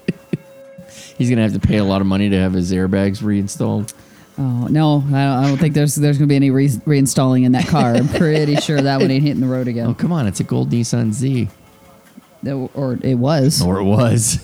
[1.19, 3.93] He's gonna have to pay a lot of money to have his airbags reinstalled.
[4.39, 7.53] oh no I don't, I don't think there's there's gonna be any re- reinstalling in
[7.53, 9.87] that car i'm pretty sure that one ain't hitting the road again.
[9.89, 11.49] Oh come on, it's a gold Nissan Z,
[12.75, 14.43] or it was or it was.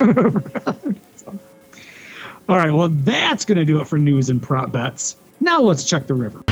[2.48, 5.16] All right, well, that's going to do it for news and prop bets.
[5.40, 6.44] Now let's check the river.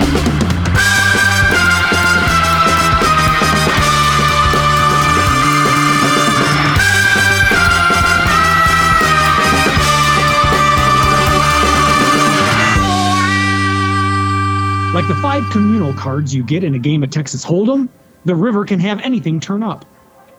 [14.95, 17.89] Like the five communal cards you get in a game of Texas Hold'em,
[18.27, 19.85] the river can have anything turn up.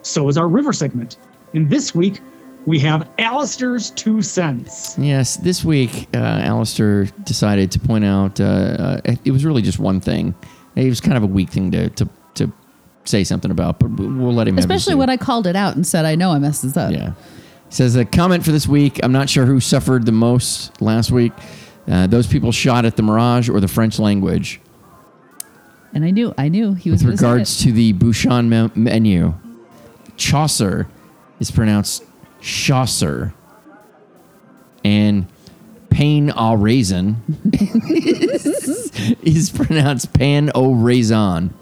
[0.01, 1.17] So is our river segment.
[1.53, 2.21] And this week,
[2.65, 4.97] we have Alistair's Two Cents.
[4.97, 8.43] Yes, this week, uh, Alistair decided to point out uh,
[9.03, 10.33] uh, it was really just one thing.
[10.77, 12.53] It was kind of a weak thing to to, to
[13.03, 14.57] say something about, but we'll let him.
[14.57, 14.99] Especially due.
[14.99, 16.93] when I called it out and said, I know I messed this up.
[16.93, 17.11] Yeah.
[17.67, 19.01] He says a comment for this week.
[19.03, 21.33] I'm not sure who suffered the most last week.
[21.87, 24.59] Uh, those people shot at the Mirage or the French language.
[25.93, 29.33] And I knew, I knew he was With regards to the Bouchon me- menu,
[30.17, 30.87] Chaucer
[31.39, 32.03] is pronounced
[32.41, 33.33] Chaucer.
[34.83, 35.27] And
[35.89, 37.15] pain au raisin
[39.23, 41.53] is pronounced pan au raisin.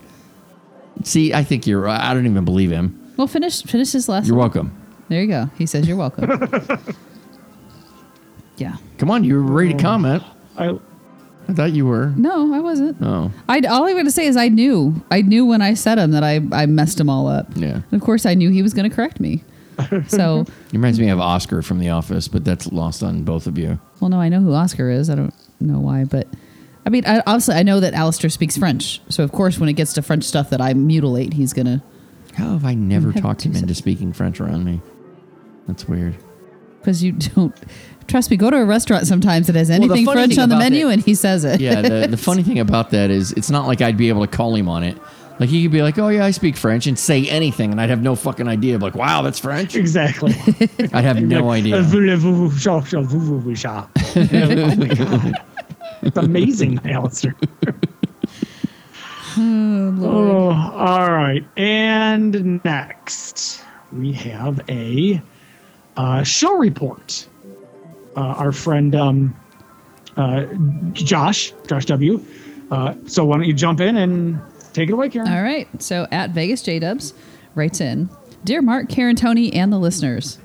[1.04, 1.88] See, I think you're.
[1.88, 3.14] I don't even believe him.
[3.18, 4.26] Well, finish finish his last.
[4.28, 4.46] You're one.
[4.50, 4.82] welcome.
[5.10, 5.50] There you go.
[5.58, 6.30] He says you're welcome.
[8.58, 8.78] yeah.
[9.04, 9.82] Come on, you were ready to oh.
[9.82, 10.24] comment.
[10.58, 10.80] I
[11.50, 12.14] I thought you were.
[12.16, 12.96] No, I wasn't.
[13.02, 15.04] Oh, I all I'm going to say is I knew.
[15.12, 17.48] I knew when I said him that I I messed him all up.
[17.54, 17.82] Yeah.
[17.92, 19.44] And of course, I knew he was going to correct me.
[20.08, 23.58] So, it reminds me of Oscar from The Office, but that's lost on both of
[23.58, 23.78] you.
[24.00, 25.10] well, no, I know who Oscar is.
[25.10, 26.28] I don't know why, but
[26.86, 29.02] I mean, I, obviously, I know that Alistair speaks French.
[29.10, 31.82] So, of course, when it gets to French stuff that I mutilate, he's going to.
[32.36, 34.80] How have I never Have talked him into speaking French around me?
[35.68, 36.16] That's weird.
[36.80, 37.56] Because you don't.
[38.08, 40.88] Trust me, go to a restaurant sometimes that has anything funny French on the menu
[40.88, 41.60] that- and he says it.
[41.62, 44.28] Yeah, the, the funny thing about that is it's not like I'd be able to
[44.32, 44.98] call him on it.
[45.40, 47.90] Like he could be like, "Oh yeah, I speak French," and say anything, and I'd
[47.90, 48.78] have no fucking idea.
[48.78, 49.76] Like, wow, that's French.
[49.76, 50.32] exactly.
[50.94, 51.82] I'd have no idea.
[51.82, 53.90] Voulez-vous cha- cha- voulez-vous cha?
[54.16, 55.34] Oh my God.
[56.04, 57.36] It's amazing, Alistair.
[59.38, 61.44] oh, all right.
[61.58, 65.22] And next, we have a
[65.98, 67.28] uh, show report.
[68.16, 69.36] Uh, our friend um,
[70.18, 70.46] uh,
[70.94, 72.24] Josh, Josh W.
[72.70, 74.40] Uh, so why don't you jump in and
[74.74, 75.28] take it away, Karen?
[75.28, 75.68] All right.
[75.82, 77.14] So at Vegas J Dubs
[77.56, 78.10] writes in
[78.44, 80.40] Dear Mark, Karen, Tony, and the listeners,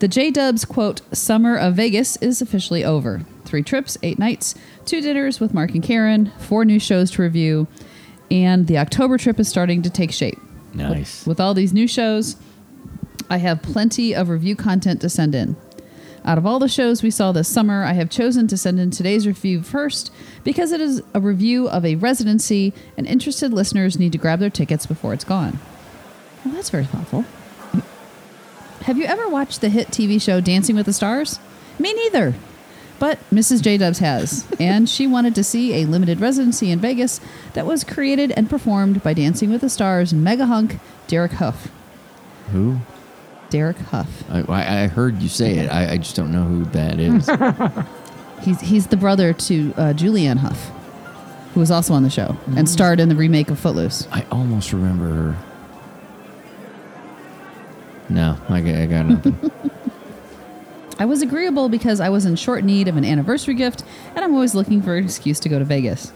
[0.00, 3.22] the J Dubs quote, Summer of Vegas is officially over.
[3.44, 7.66] Three trips, eight nights, two dinners with Mark and Karen, four new shows to review,
[8.30, 10.38] and the October trip is starting to take shape.
[10.74, 11.26] Nice.
[11.26, 12.36] With all these new shows,
[13.30, 15.56] I have plenty of review content to send in.
[16.26, 18.90] Out of all the shows we saw this summer, I have chosen to send in
[18.90, 20.10] today's review first
[20.42, 24.48] because it is a review of a residency and interested listeners need to grab their
[24.48, 25.58] tickets before it's gone.
[26.42, 27.26] Well, that's very thoughtful.
[28.82, 31.38] Have you ever watched the hit TV show Dancing with the Stars?
[31.78, 32.34] Me neither.
[32.98, 33.60] But Mrs.
[33.60, 37.20] J Dubs has, and she wanted to see a limited residency in Vegas
[37.52, 41.70] that was created and performed by Dancing with the Stars mega hunk Derek Hough.
[42.52, 42.78] Who?
[43.50, 44.24] Derek Hough.
[44.30, 45.68] I, I I heard you say it.
[45.70, 47.28] I, I just don't know who that is.
[48.42, 50.70] He's he's the brother to uh, Julianne Hough,
[51.54, 54.06] who was also on the show and starred in the remake of Footloose.
[54.12, 55.36] I almost remember her.
[58.10, 59.50] No, I I got nothing.
[60.98, 63.82] I was agreeable because I was in short need of an anniversary gift,
[64.14, 66.12] and I'm always looking for an excuse to go to Vegas.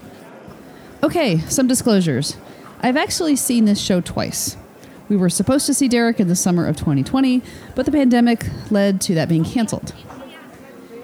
[1.01, 2.37] Okay, some disclosures.
[2.81, 4.55] I've actually seen this show twice.
[5.09, 7.41] We were supposed to see Derek in the summer of 2020,
[7.75, 9.93] but the pandemic led to that being canceled.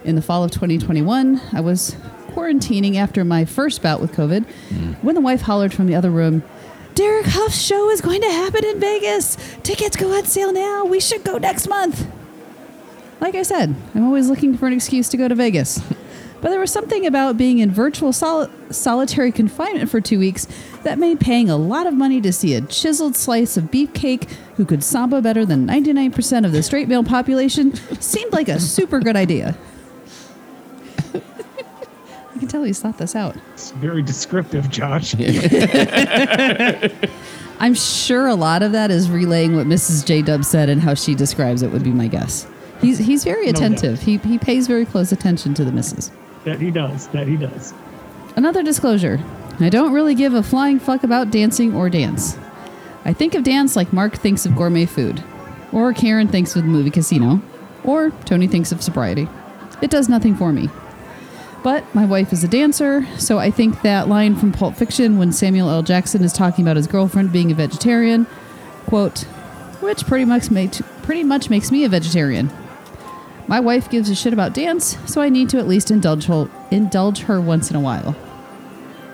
[0.03, 1.95] In the fall of 2021, I was
[2.27, 4.45] quarantining after my first bout with COVID
[5.01, 6.43] when the wife hollered from the other room,
[6.93, 9.37] Derek Hough's show is going to happen in Vegas.
[9.63, 10.85] Tickets go on sale now.
[10.85, 12.07] We should go next month.
[13.19, 15.81] Like I said, I'm always looking for an excuse to go to Vegas.
[16.45, 20.47] But there was something about being in virtual sol- solitary confinement for two weeks
[20.83, 24.63] that made paying a lot of money to see a chiseled slice of beefcake who
[24.63, 29.15] could samba better than 99% of the straight male population seemed like a super good
[29.15, 29.57] idea.
[31.15, 33.35] I can tell he's thought this out.
[33.55, 35.15] It's very descriptive, Josh.
[37.59, 40.05] I'm sure a lot of that is relaying what Mrs.
[40.05, 42.45] J Dub said and how she describes it would be my guess.
[42.81, 44.03] He's he's very No attentive.
[44.03, 46.11] he he pays very close attention to the missus.
[46.45, 47.07] That he does.
[47.09, 47.73] That he does.
[48.35, 49.19] Another disclosure.
[49.59, 52.37] I don't really give a flying fuck about dancing or dance.
[53.05, 55.23] I think of dance like Mark thinks of gourmet food,
[55.71, 57.41] or Karen thinks of the movie Casino,
[57.83, 59.27] or Tony thinks of sobriety.
[59.81, 60.69] It does nothing for me.
[61.63, 65.31] But my wife is a dancer, so I think that line from Pulp Fiction when
[65.31, 65.83] Samuel L.
[65.83, 68.27] Jackson is talking about his girlfriend being a vegetarian,
[68.85, 69.21] quote,
[69.81, 72.51] which pretty much make, pretty much makes me a vegetarian.
[73.47, 76.49] My wife gives a shit about dance, so I need to at least indulge her,
[76.71, 78.15] indulge her once in a while.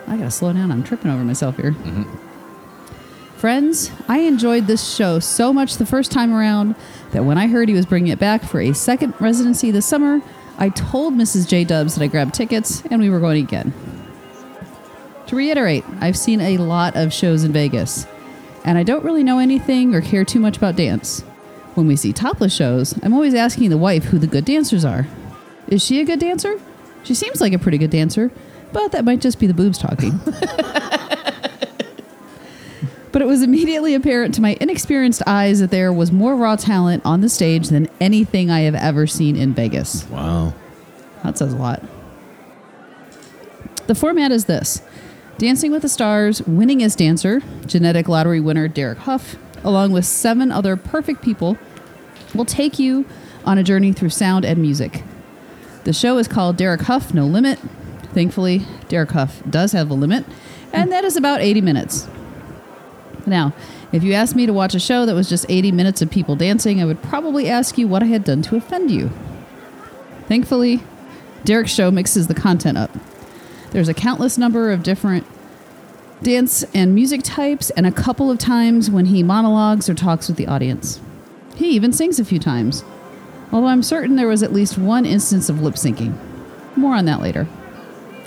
[0.08, 0.72] I gotta slow down.
[0.72, 1.72] I'm tripping over myself here.
[1.72, 3.38] Mm-hmm.
[3.38, 6.76] Friends, I enjoyed this show so much the first time around
[7.12, 10.22] that when I heard he was bringing it back for a second residency this summer,
[10.58, 11.48] I told Mrs.
[11.48, 13.74] J Dubs that I grabbed tickets and we were going again.
[15.28, 18.06] To reiterate, I've seen a lot of shows in Vegas,
[18.64, 21.24] and I don't really know anything or care too much about dance.
[21.74, 25.08] When we see topless shows, I'm always asking the wife who the good dancers are.
[25.68, 26.60] Is she a good dancer?
[27.04, 28.30] She seems like a pretty good dancer,
[28.74, 30.20] but that might just be the boobs talking.
[33.12, 37.06] but it was immediately apparent to my inexperienced eyes that there was more raw talent
[37.06, 40.08] on the stage than anything I have ever seen in Vegas.
[40.10, 40.54] Wow.
[41.24, 41.82] That says a lot.
[43.88, 44.82] The format is this
[45.38, 50.52] Dancing with the Stars, winning as dancer, genetic lottery winner Derek Hough, along with seven
[50.52, 51.58] other perfect people,
[52.34, 53.06] will take you
[53.46, 55.04] on a journey through sound and music.
[55.84, 57.60] The show is called Derek Hough No Limit.
[58.14, 60.26] Thankfully, Derek Hough does have a limit,
[60.74, 62.08] and that is about 80 minutes.
[63.26, 63.54] Now,
[63.92, 66.36] if you asked me to watch a show that was just 80 minutes of people
[66.36, 69.12] dancing, I would probably ask you what I had done to offend you.
[70.28, 70.82] Thankfully,
[71.44, 72.92] Derek's show mixes the content up.
[73.72, 75.26] There's a countless number of different
[76.22, 80.38] dance and music types, and a couple of times when he monologues or talks with
[80.38, 81.02] the audience.
[81.56, 82.84] He even sings a few times,
[83.52, 86.18] although I'm certain there was at least one instance of lip syncing.
[86.76, 87.48] More on that later.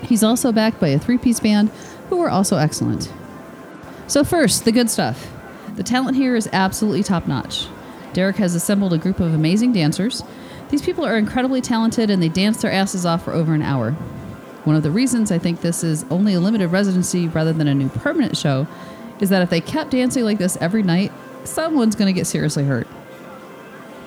[0.03, 1.71] He's also backed by a three piece band
[2.09, 3.13] who are also excellent.
[4.07, 5.31] So, first, the good stuff.
[5.77, 7.67] The talent here is absolutely top notch.
[8.13, 10.23] Derek has assembled a group of amazing dancers.
[10.69, 13.97] These people are incredibly talented and they dance their asses off for over an hour.
[14.65, 17.75] One of the reasons I think this is only a limited residency rather than a
[17.75, 18.67] new permanent show
[19.21, 21.13] is that if they kept dancing like this every night,
[21.45, 22.89] someone's going to get seriously hurt.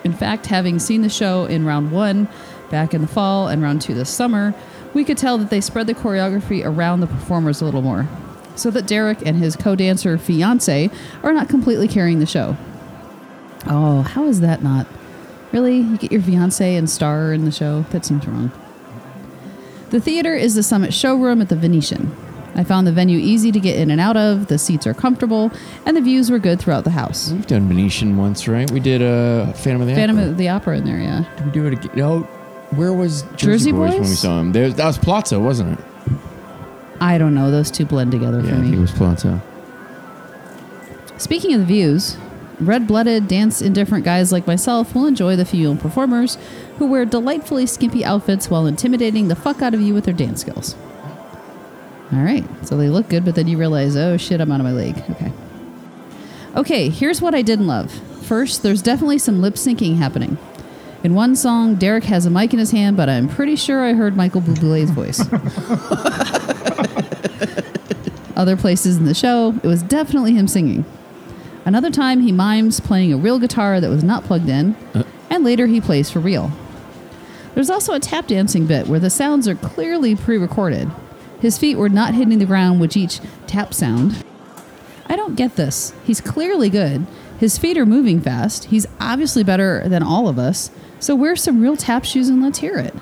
[0.04, 2.28] In fact, having seen the show in round one
[2.70, 4.54] back in the fall and round two this summer,
[4.94, 8.08] we could tell that they spread the choreography around the performers a little more,
[8.56, 10.90] so that Derek and his co dancer fiance
[11.22, 12.56] are not completely carrying the show.
[13.66, 14.86] Oh, how is that not?
[15.52, 15.78] Really?
[15.78, 17.82] You get your fiance and star in the show?
[17.90, 18.52] That seems wrong.
[19.90, 22.14] The theater is the Summit showroom at the Venetian.
[22.54, 25.52] I found the venue easy to get in and out of, the seats are comfortable,
[25.86, 27.30] and the views were good throughout the house.
[27.30, 28.68] We've done Venetian once, right?
[28.70, 30.30] We did uh, Phantom of the Phantom Opera.
[30.30, 31.24] of the Opera in there, yeah.
[31.36, 31.90] Did we do it again?
[31.94, 32.20] No.
[32.74, 34.52] Where was Jersey, Jersey Boys, when we saw him?
[34.52, 35.84] There, that was Plaza, wasn't it?
[37.00, 38.76] I don't know, those two blend together Yeah, for I think me.
[38.76, 39.40] it was Plaza.
[41.16, 42.16] Speaking of the views,
[42.60, 46.36] red blooded, dance indifferent guys like myself will enjoy the female performers
[46.78, 50.40] who wear delightfully skimpy outfits while intimidating the fuck out of you with their dance
[50.40, 50.74] skills.
[52.12, 54.64] All right, so they look good, but then you realize, oh shit, I'm out of
[54.64, 54.98] my league.
[55.10, 55.32] Okay.
[56.56, 57.92] Okay, here's what I didn't love.
[58.22, 60.38] First, there's definitely some lip syncing happening.
[61.04, 63.92] In one song, Derek has a mic in his hand, but I'm pretty sure I
[63.92, 65.20] heard Michael Bublé's voice.
[68.36, 70.84] Other places in the show, it was definitely him singing.
[71.68, 75.02] Another time, he mimes playing a real guitar that was not plugged in, uh.
[75.28, 76.50] and later he plays for real.
[77.54, 80.90] There's also a tap dancing bit where the sounds are clearly pre recorded.
[81.42, 84.24] His feet were not hitting the ground with each tap sound.
[85.08, 85.92] I don't get this.
[86.04, 87.06] He's clearly good.
[87.38, 88.64] His feet are moving fast.
[88.64, 90.70] He's obviously better than all of us.
[91.00, 92.94] So wear some real tap shoes and let's hear it.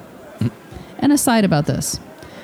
[0.98, 2.00] And aside about this,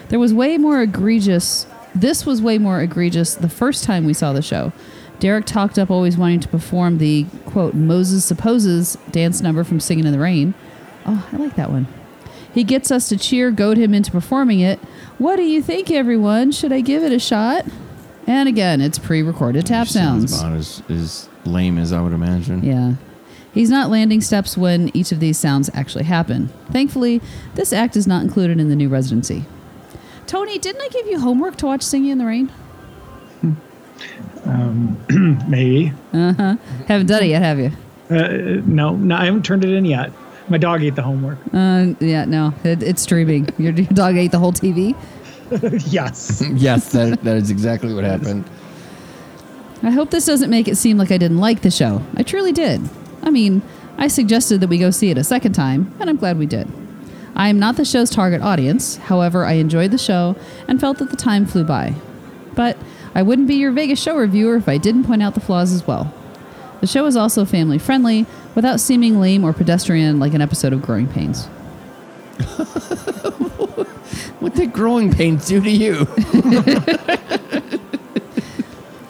[0.09, 1.67] there was way more egregious.
[1.97, 4.73] This was way more egregious the first time we saw the show.
[5.23, 10.05] Derek talked up always wanting to perform the quote Moses supposes dance number from Singing
[10.05, 10.53] in the Rain.
[11.07, 11.87] Oh, I like that one.
[12.53, 14.81] He gets us to cheer, goad him into performing it.
[15.19, 16.51] What do you think, everyone?
[16.51, 17.65] Should I give it a shot?
[18.27, 20.41] And again, it's pre-recorded tap sounds.
[20.41, 22.65] About as, as lame as I would imagine.
[22.65, 22.95] Yeah.
[23.55, 26.49] He's not landing steps when each of these sounds actually happen.
[26.73, 27.21] Thankfully,
[27.55, 29.45] this act is not included in the new residency.
[30.27, 32.51] Tony, didn't I give you homework to watch Singing in the Rain?
[34.45, 34.99] Um,
[35.49, 35.93] maybe.
[36.13, 36.57] Uh huh.
[36.89, 37.71] Haven't done it yet, have you?
[38.11, 40.13] Uh, no, no, I haven't turned it in yet.
[40.49, 41.39] My dog ate the homework.
[41.53, 43.49] Uh, yeah, no, it, it's streaming.
[43.59, 44.95] Your, your dog ate the whole TV.
[45.93, 46.43] yes.
[46.53, 48.45] yes, that, that is exactly what happened.
[49.83, 52.03] I hope this doesn't make it seem like I didn't like the show.
[52.17, 52.81] I truly did.
[53.23, 53.63] I mean,
[53.99, 56.69] I suggested that we go see it a second time, and I'm glad we did.
[57.35, 58.97] I am not the show's target audience.
[58.97, 60.37] However, I enjoyed the show
[60.69, 61.95] and felt that the time flew by.
[62.55, 62.77] But
[63.15, 65.87] I wouldn't be your Vegas show reviewer if I didn't point out the flaws as
[65.87, 66.13] well.
[66.81, 70.83] The show is also family friendly without seeming lame or pedestrian like an episode of
[70.83, 71.49] Growing Pains.
[74.43, 75.99] What did growing pains do to you?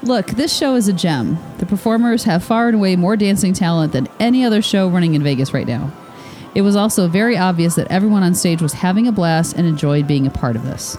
[0.03, 1.38] Look, this show is a gem.
[1.57, 5.22] The performers have far and away more dancing talent than any other show running in
[5.22, 5.90] Vegas right now.
[6.55, 10.07] It was also very obvious that everyone on stage was having a blast and enjoyed
[10.07, 10.98] being a part of this.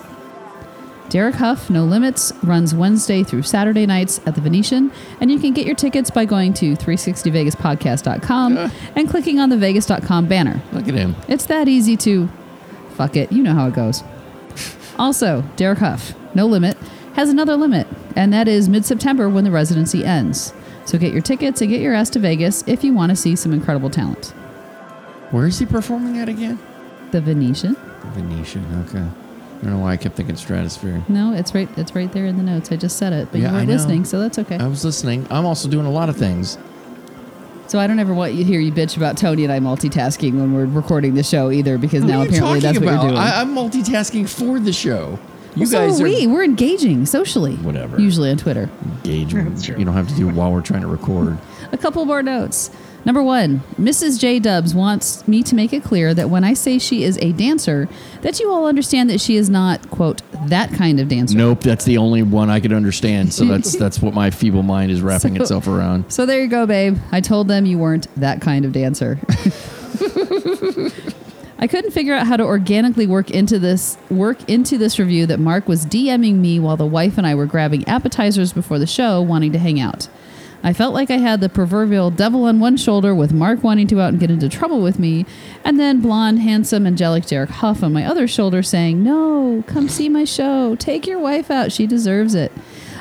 [1.13, 4.91] Derek Hough, No Limits, runs Wednesday through Saturday nights at the Venetian,
[5.21, 10.27] and you can get your tickets by going to 360vegaspodcast.com and clicking on the vegas.com
[10.27, 10.59] banner.
[10.71, 11.15] Look at him.
[11.27, 12.29] It's that easy to.
[12.95, 14.03] Fuck it, you know how it goes.
[14.97, 16.77] Also, Derek Hough, No Limit,
[17.13, 17.85] has another limit,
[18.15, 20.51] and that is mid September when the residency ends.
[20.85, 23.35] So get your tickets and get your ass to Vegas if you want to see
[23.35, 24.29] some incredible talent.
[25.29, 26.57] Where is he performing at again?
[27.11, 27.75] The Venetian?
[28.15, 28.83] Venetian.
[28.87, 29.22] Okay.
[29.63, 31.01] I don't know why I kept thinking Stratosphere.
[31.07, 31.69] No, it's right.
[31.77, 32.69] It's right there in the notes.
[32.69, 33.75] I just said it, but Yeah, you I weren't know.
[33.75, 34.57] listening, so that's okay.
[34.57, 35.25] I was listening.
[35.29, 36.57] I'm also doing a lot of things.
[37.67, 40.33] So I don't ever want you to hear you bitch about Tony and I multitasking
[40.33, 43.01] when we're recording the show either, because now What are you apparently that's talking what
[43.03, 43.17] you're doing.
[43.17, 45.17] I, I'm multitasking for the show.
[45.55, 46.27] You Well, so guys are are we.
[46.27, 47.55] We're engaging socially.
[47.55, 47.99] Whatever.
[48.01, 48.69] Usually on Twitter.
[49.05, 49.55] engaging.
[49.79, 51.37] You don't have to do it while we're trying to record.
[51.71, 52.69] A couple more notes.
[53.05, 54.17] Number one, Mrs.
[54.19, 57.33] J Dubs wants me to make it clear that when I say she is a
[57.33, 57.89] dancer,
[58.21, 61.37] that you all understand that she is not, quote, that kind of dancer.
[61.37, 63.33] Nope, that's the only one I could understand.
[63.33, 66.11] So that's that's what my feeble mind is wrapping So- itself around.
[66.11, 66.97] So there you go, babe.
[67.11, 69.19] I told them you weren't that kind of dancer.
[71.59, 75.39] I couldn't figure out how to organically work into this work into this review that
[75.39, 79.21] Mark was DMing me while the wife and I were grabbing appetizers before the show,
[79.21, 80.07] wanting to hang out.
[80.65, 83.99] I felt like I had the proverbial devil on one shoulder with Mark wanting to
[83.99, 85.25] out and get into trouble with me,
[85.65, 90.07] and then blonde, handsome, angelic Derek Hough on my other shoulder saying, No, come see
[90.07, 90.75] my show.
[90.77, 91.73] Take your wife out.
[91.73, 92.51] She deserves it.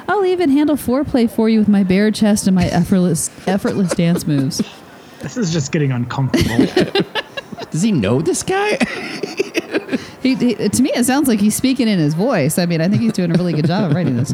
[0.08, 4.26] I'll even handle foreplay for you with my bare chest and my effortless effortless dance
[4.26, 4.60] moves.
[5.20, 6.66] This is just getting uncomfortable.
[7.70, 8.78] Does he know this guy?
[10.22, 12.56] He, he, to me, it sounds like he's speaking in his voice.
[12.56, 14.32] I mean, I think he's doing a really good job of writing this.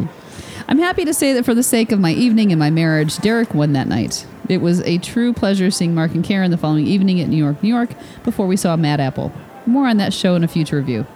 [0.68, 3.54] I'm happy to say that for the sake of my evening and my marriage, Derek
[3.54, 4.26] won that night.
[4.50, 7.62] It was a true pleasure seeing Mark and Karen the following evening at New York,
[7.62, 7.90] New York,
[8.22, 9.32] before we saw Mad Apple.
[9.64, 11.06] More on that show in a future review.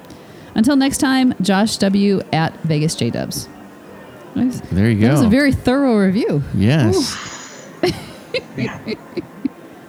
[0.54, 2.22] Until next time, Josh W.
[2.32, 3.48] at Vegas J Dubs.
[4.34, 4.60] Nice.
[4.60, 5.08] There you go.
[5.08, 6.42] That was a very thorough review.
[6.54, 7.68] Yes.
[7.82, 7.90] I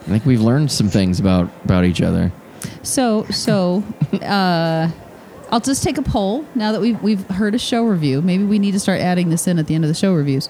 [0.06, 2.30] think we've learned some things about about each other.
[2.82, 3.82] So, so,
[4.22, 4.90] uh,
[5.54, 8.20] I'll just take a poll now that we've we've heard a show review.
[8.20, 10.48] Maybe we need to start adding this in at the end of the show reviews.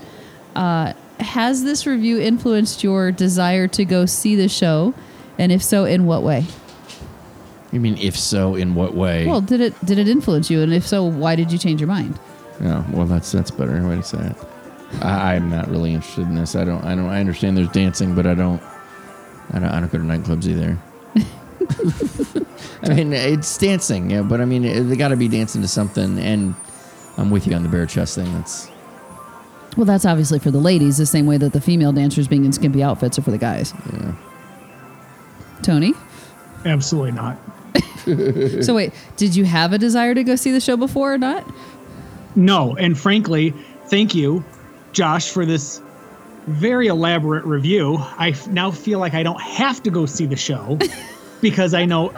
[0.56, 4.94] Uh, has this review influenced your desire to go see the show,
[5.36, 6.46] and if so, in what way?
[7.70, 9.26] You mean if so, in what way?
[9.26, 11.88] Well, did it did it influence you, and if so, why did you change your
[11.88, 12.18] mind?
[12.62, 14.36] Yeah, well, that's that's better way to say it.
[15.02, 16.56] I, I'm not really interested in this.
[16.56, 16.82] I don't.
[16.82, 17.10] I don't.
[17.10, 18.62] I understand there's dancing, but I don't.
[19.52, 19.68] I don't.
[19.68, 20.78] I don't go to nightclubs either.
[22.82, 25.68] I mean, it's dancing, yeah, but I mean, it- they got to be dancing to
[25.68, 26.18] something.
[26.18, 26.54] And
[27.16, 28.32] I'm with you on the bare chest thing.
[28.34, 28.68] That's
[29.76, 32.52] Well, that's obviously for the ladies, the same way that the female dancers being in
[32.52, 33.72] skimpy outfits are for the guys.
[33.92, 34.14] yeah.
[35.62, 35.94] Tony,
[36.66, 37.38] Absolutely not.
[38.64, 41.44] so wait, did you have a desire to go see the show before or not?
[42.36, 43.50] No, and frankly,
[43.86, 44.44] thank you,
[44.92, 45.80] Josh, for this
[46.46, 47.96] very elaborate review.
[48.18, 50.78] I f- now feel like I don't have to go see the show
[51.44, 52.10] because I know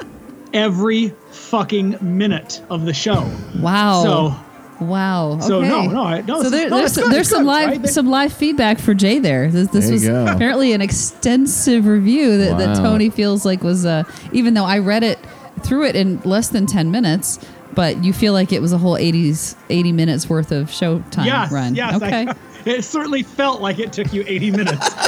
[0.52, 3.28] every fucking minute of the show.
[3.58, 4.02] Wow.
[4.04, 4.36] So,
[4.84, 5.40] Wow.
[5.40, 5.68] So, okay.
[5.68, 7.88] no, no, I- no, So there, no, there's some, good, there's some good, live right?
[7.88, 9.50] some live feedback for Jay there.
[9.50, 10.26] This, this There was go.
[10.26, 15.02] apparently an extensive review that, that Tony feels like was uh, even though I read
[15.02, 15.18] it
[15.64, 17.40] through it in less than ten minutes,
[17.74, 21.26] but you feel like it was a whole 80s 80 minutes worth of show time
[21.26, 21.74] yes, run.
[21.74, 21.96] yes.
[21.96, 22.26] okay.
[22.28, 22.34] I,
[22.66, 24.94] it certainly felt like it took you 80 minutes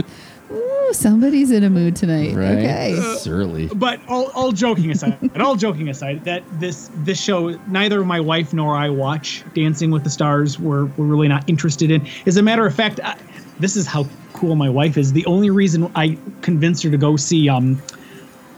[0.51, 2.35] Ooh, somebody's in a mood tonight.
[2.35, 2.57] right.
[2.57, 3.15] Okay.
[3.17, 3.67] Surly.
[3.67, 8.19] But all, all joking aside, and all joking aside, that this this show, neither my
[8.19, 10.59] wife nor I watch Dancing with the Stars.
[10.59, 12.07] We're we're really not interested in.
[12.25, 13.17] As a matter of fact, I,
[13.59, 15.13] this is how cool my wife is.
[15.13, 17.81] The only reason I convinced her to go see um,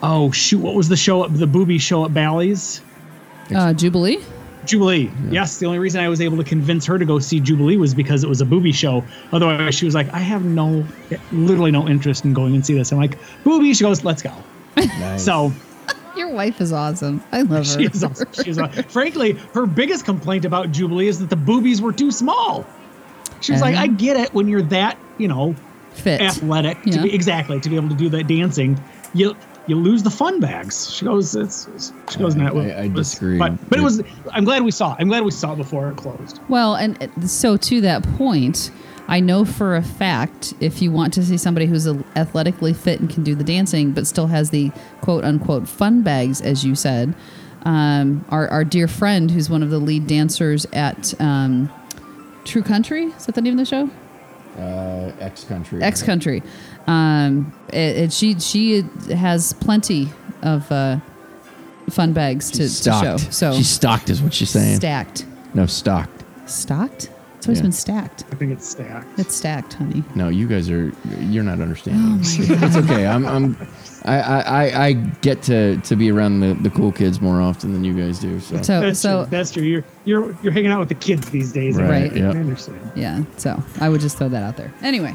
[0.02, 1.28] oh shoot, what was the show?
[1.28, 2.82] The booby show at Bally's.
[3.54, 4.24] Uh, Jubilee.
[4.66, 5.12] Jubilee.
[5.30, 7.94] Yes, the only reason I was able to convince her to go see Jubilee was
[7.94, 9.04] because it was a booby show.
[9.32, 10.86] Otherwise, she was like, I have no,
[11.32, 12.92] literally no interest in going and see this.
[12.92, 13.74] I'm like, booby.
[13.74, 14.34] She goes, let's go.
[14.78, 15.24] Nice.
[15.24, 15.52] So
[16.16, 17.24] Your wife is awesome.
[17.32, 17.64] I love her.
[17.64, 18.28] she is awesome.
[18.44, 18.84] She is awesome.
[18.86, 22.66] Frankly, her biggest complaint about Jubilee is that the boobies were too small.
[23.42, 23.84] She was like, Uh-huh.
[23.84, 25.56] I get it when you're that, you know,
[25.92, 26.22] Fit.
[26.22, 28.82] athletic to be exactly to be able to do that dancing.
[29.14, 29.36] You
[29.68, 30.92] you lose the fun bags.
[30.94, 33.38] She goes, it's, it's she goes, I- that I- I disagree.
[33.38, 34.02] But but it was.
[34.32, 34.94] I'm glad we saw.
[34.94, 34.98] it.
[35.00, 36.40] I'm glad we saw it before it closed.
[36.50, 38.72] Well, and so to that point,
[39.08, 43.10] I know for a fact if you want to see somebody who's athletically fit and
[43.10, 47.14] can do the dancing, but still has the quote unquote fun bags, as you said,
[47.64, 51.70] um, our, our dear friend who's one of the lead dancers at um,
[52.46, 53.90] True Country, is that the name of the show?
[54.58, 55.82] Uh, X country.
[55.82, 56.44] X Country.
[56.88, 58.82] Um, it, it, she she
[59.14, 60.10] has plenty
[60.42, 61.00] of uh,
[61.90, 63.18] fun bags to, to show.
[63.18, 64.76] So she's stocked, is what she's saying.
[64.78, 66.24] stacked, No, stocked.
[66.46, 67.10] stocked.
[67.44, 67.64] It's always Yeah.
[67.64, 68.24] been stacked.
[68.32, 69.20] I think it's stacked.
[69.20, 70.02] It's stacked, honey.
[70.16, 70.94] No, you guys are.
[71.20, 72.02] You're not understanding.
[72.02, 72.64] Oh understanding.
[72.64, 73.06] it's okay.
[73.06, 73.26] I'm.
[73.26, 73.58] I'm
[74.06, 77.74] I, I, I- I get to, to be around the, the cool kids more often
[77.74, 78.40] than you guys do.
[78.40, 79.30] So, So That's so true.
[79.30, 79.64] That's true.
[79.64, 81.78] You're you're you're hanging out with the kids these days.
[81.78, 82.80] I Right, I understand.
[82.96, 83.24] yeah.
[83.36, 84.74] So I would just throw that out there.
[84.82, 85.14] Anyway,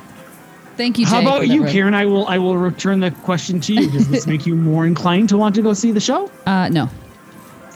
[0.76, 1.07] thank you.
[1.07, 1.95] Jay, How about you, re- Karen?
[1.95, 3.91] I will I will return the question to you.
[3.91, 6.31] Does this make you more inclined to want to go see the show?
[6.47, 6.91] Uh, no,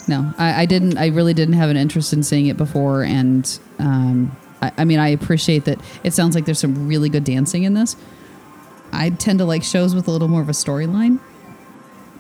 [0.09, 0.33] no.
[0.39, 0.99] I, I didn't.
[0.99, 4.99] I really didn't have an interest in seeing it before, and um, I, I mean,
[4.99, 5.79] I appreciate that.
[6.05, 7.97] It sounds like there's some really good dancing in this.
[8.93, 11.19] I tend to like shows with a little more of a storyline,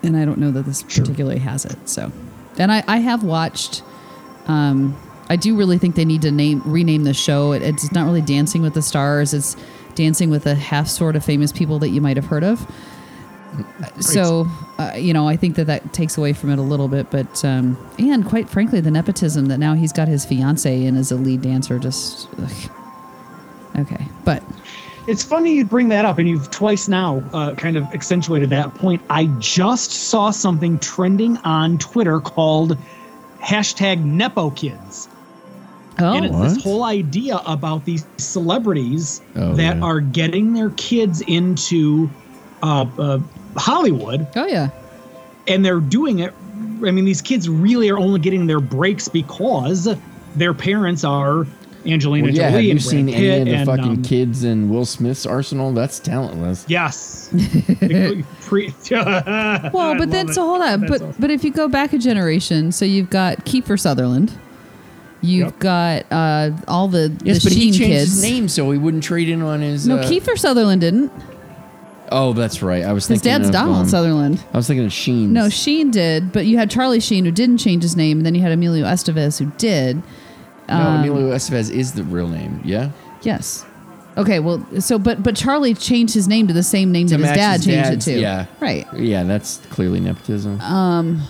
[0.03, 1.88] and I don't know that this particularly has it.
[1.88, 2.11] So,
[2.59, 3.82] and I, I have watched.
[4.47, 7.53] Um, I do really think they need to name rename the show.
[7.53, 9.32] It, it's not really Dancing with the Stars.
[9.32, 9.57] It's
[9.95, 12.66] dancing with a half sort of famous people that you might have heard of.
[14.00, 14.46] So,
[14.78, 17.44] uh, you know, I think that that takes away from it a little bit, but
[17.44, 21.16] um, and quite frankly, the nepotism that now he's got his fiance in as a
[21.16, 22.70] lead dancer just ugh.
[23.80, 24.07] okay.
[24.24, 24.42] But
[25.07, 28.74] It's funny you bring that up, and you've twice now uh, kind of accentuated that
[28.74, 29.03] point.
[29.11, 32.78] I just saw something trending on Twitter called
[33.42, 35.09] hashtag Nepo Kids.
[35.98, 36.48] oh, and it's What?
[36.55, 39.82] this whole idea about these celebrities Oh, that yeah.
[39.82, 42.09] are getting their kids into
[42.62, 43.18] uh, uh,
[43.57, 44.70] Hollywood, oh yeah,
[45.48, 46.32] and they're doing it.
[46.84, 49.88] I mean, these kids really are only getting their breaks because
[50.36, 51.46] their parents are
[51.86, 53.84] Angelina Well, yeah, Jolie have you and Brad seen Pitt any of the and, fucking
[53.84, 55.72] um, kids in Will Smith's arsenal?
[55.72, 56.64] That's talentless.
[56.68, 57.28] Yes.
[58.53, 61.16] Well, but then so hold on, That's but awesome.
[61.20, 64.32] but if you go back a generation, so you've got Kiefer Sutherland,
[65.22, 65.59] you've Yep.
[65.59, 68.11] got uh, all the Yes, the but he changed kids.
[68.14, 69.86] his name so he wouldn't trade in on his.
[69.86, 71.11] No, uh, Kiefer Sutherland didn't.
[72.12, 72.84] Oh, that's right.
[72.84, 74.44] I was His thinking dad's of, Donald um, Sutherland.
[74.52, 75.32] I was thinking of Sheen.
[75.32, 78.34] No, Sheen did, but you had Charlie Sheen who didn't change his name, and then
[78.34, 80.02] you had Emilio Estevez who did.
[80.68, 82.60] no, um, Emilio Estevez is the real name.
[82.64, 82.90] Yeah,
[83.22, 83.64] Yes.
[84.18, 87.28] Okay, well, so but but Charlie changed his name to the same name To that
[87.28, 88.20] his dad his changed it to.
[88.20, 88.44] yeah.
[88.60, 88.86] Right.
[88.94, 90.60] yeah, that's clearly nepotism.
[90.60, 91.22] Um,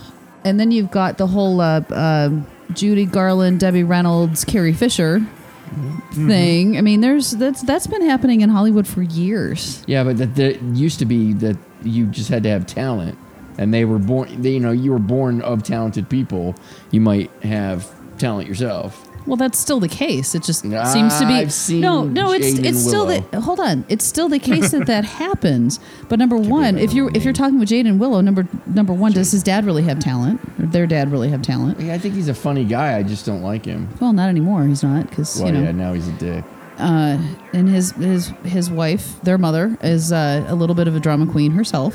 [0.44, 5.24] And then you've got the whole uh, um Judy Garland, Debbie Reynolds, Carrie Fisher
[5.72, 6.28] Mm-hmm.
[6.28, 6.78] thing.
[6.78, 9.82] I mean, there's that's that's been happening in Hollywood for years.
[9.86, 13.18] yeah, but that there used to be that you just had to have talent,
[13.58, 14.42] and they were born.
[14.42, 16.54] They, you know, you were born of talented people.
[16.90, 19.08] You might have talent yourself.
[19.26, 20.34] Well, that's still the case.
[20.34, 22.32] It just seems to be I've seen no, no.
[22.32, 23.84] It's it's still the hold on.
[23.88, 25.78] It's still the case that that happens.
[26.08, 29.30] But number one, if you're if you're talking with Jaden Willow, number number one, does
[29.32, 30.40] his dad really have talent?
[30.58, 31.78] Or their dad really have talent?
[31.80, 32.96] Yeah, I think he's a funny guy.
[32.98, 33.88] I just don't like him.
[34.00, 34.64] Well, not anymore.
[34.66, 35.62] He's not because Well, you know.
[35.64, 36.44] yeah, now he's a dick.
[36.78, 41.30] and his his his wife, their mother, is uh, a little bit of a drama
[41.30, 41.94] queen herself.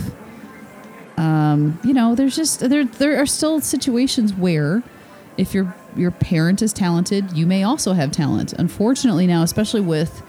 [1.18, 4.84] Um, you know, there's just there there are still situations where,
[5.36, 8.54] if your your parent is talented, you may also have talent.
[8.54, 10.22] Unfortunately, now, especially with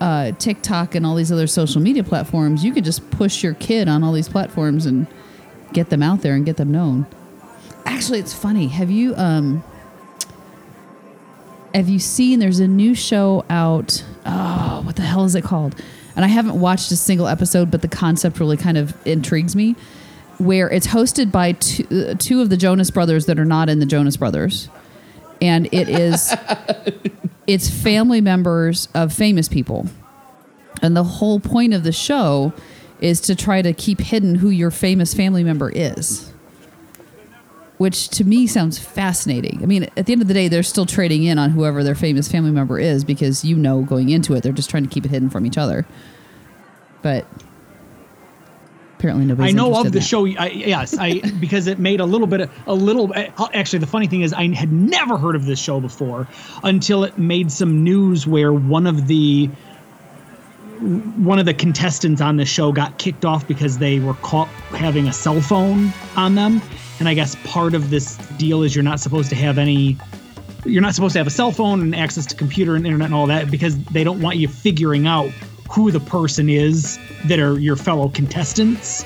[0.00, 3.88] uh, TikTok and all these other social media platforms, you could just push your kid
[3.88, 5.06] on all these platforms and
[5.72, 7.06] get them out there and get them known.
[7.86, 8.68] Actually, it's funny.
[8.68, 9.62] Have you um
[11.74, 15.74] have you seen there's a new show out oh what the hell is it called
[16.14, 19.74] and i haven't watched a single episode but the concept really kind of intrigues me
[20.38, 23.80] where it's hosted by two, uh, two of the jonas brothers that are not in
[23.80, 24.68] the jonas brothers
[25.40, 26.34] and it is
[27.46, 29.86] it's family members of famous people
[30.82, 32.52] and the whole point of the show
[33.00, 36.32] is to try to keep hidden who your famous family member is
[37.76, 39.60] which to me sounds fascinating.
[39.62, 41.94] I mean, at the end of the day, they're still trading in on whoever their
[41.94, 45.04] famous family member is because you know going into it, they're just trying to keep
[45.04, 45.84] it hidden from each other.
[47.02, 47.26] But
[49.04, 49.52] apparently, nobody's.
[49.52, 50.26] I know of the show.
[50.26, 53.12] I, yes, I because it made a little bit, of, a little.
[53.14, 56.26] Actually, the funny thing is, I had never heard of this show before
[56.62, 59.50] until it made some news where one of the
[61.16, 65.06] one of the contestants on the show got kicked off because they were caught having
[65.06, 66.62] a cell phone on them,
[66.98, 69.98] and I guess part of this deal is you're not supposed to have any.
[70.64, 73.14] You're not supposed to have a cell phone and access to computer and internet and
[73.14, 75.30] all that because they don't want you figuring out
[75.74, 79.04] who the person is that are your fellow contestants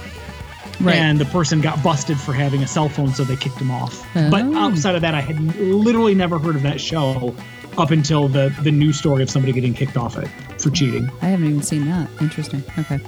[0.81, 0.95] Right.
[0.95, 4.07] and the person got busted for having a cell phone, so they kicked him off.
[4.15, 4.57] But Oh.
[4.57, 7.35] outside of that, I had literally never heard of that show
[7.77, 11.11] up until the the news story of somebody getting kicked off it for cheating.
[11.23, 12.09] I haven't even seen that.
[12.21, 12.63] Interesting.
[12.79, 13.01] Okay.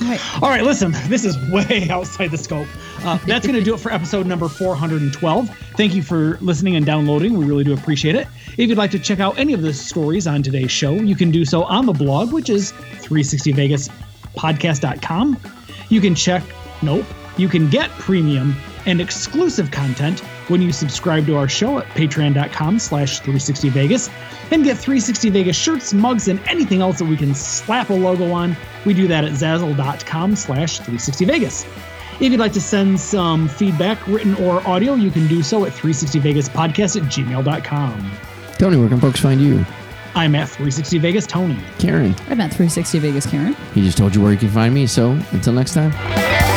[0.00, 0.42] All right.
[0.42, 2.68] All right, listen, this is way outside the scope.
[3.04, 5.50] Uh, that's going to do it for episode number 412.
[5.76, 7.38] Thank you for listening and downloading.
[7.38, 8.26] We really do appreciate it.
[8.56, 11.30] If you'd like to check out any of the stories on today's show, you can
[11.30, 15.40] do so on the blog, which is 360vegaspodcast.com.
[15.88, 16.42] You can check,
[16.82, 17.04] nope,
[17.36, 18.54] you can get premium
[18.86, 24.10] and exclusive content when you subscribe to our show at patreon.com slash 360vegas
[24.52, 28.30] and get 360 Vegas shirts, mugs, and anything else that we can slap a logo
[28.32, 28.56] on.
[28.84, 31.66] We do that at zazzle.com slash 360vegas.
[32.20, 35.72] If you'd like to send some feedback, written or audio, you can do so at
[35.72, 38.12] 360vegaspodcast at gmail.com.
[38.58, 39.64] Tony, where can folks find you?
[40.14, 41.58] I'm at 360 Vegas Tony.
[41.78, 43.54] Karen, I'm at 360 Vegas, Karen.
[43.74, 44.86] he just told you where you can find me.
[44.86, 46.53] So until next time.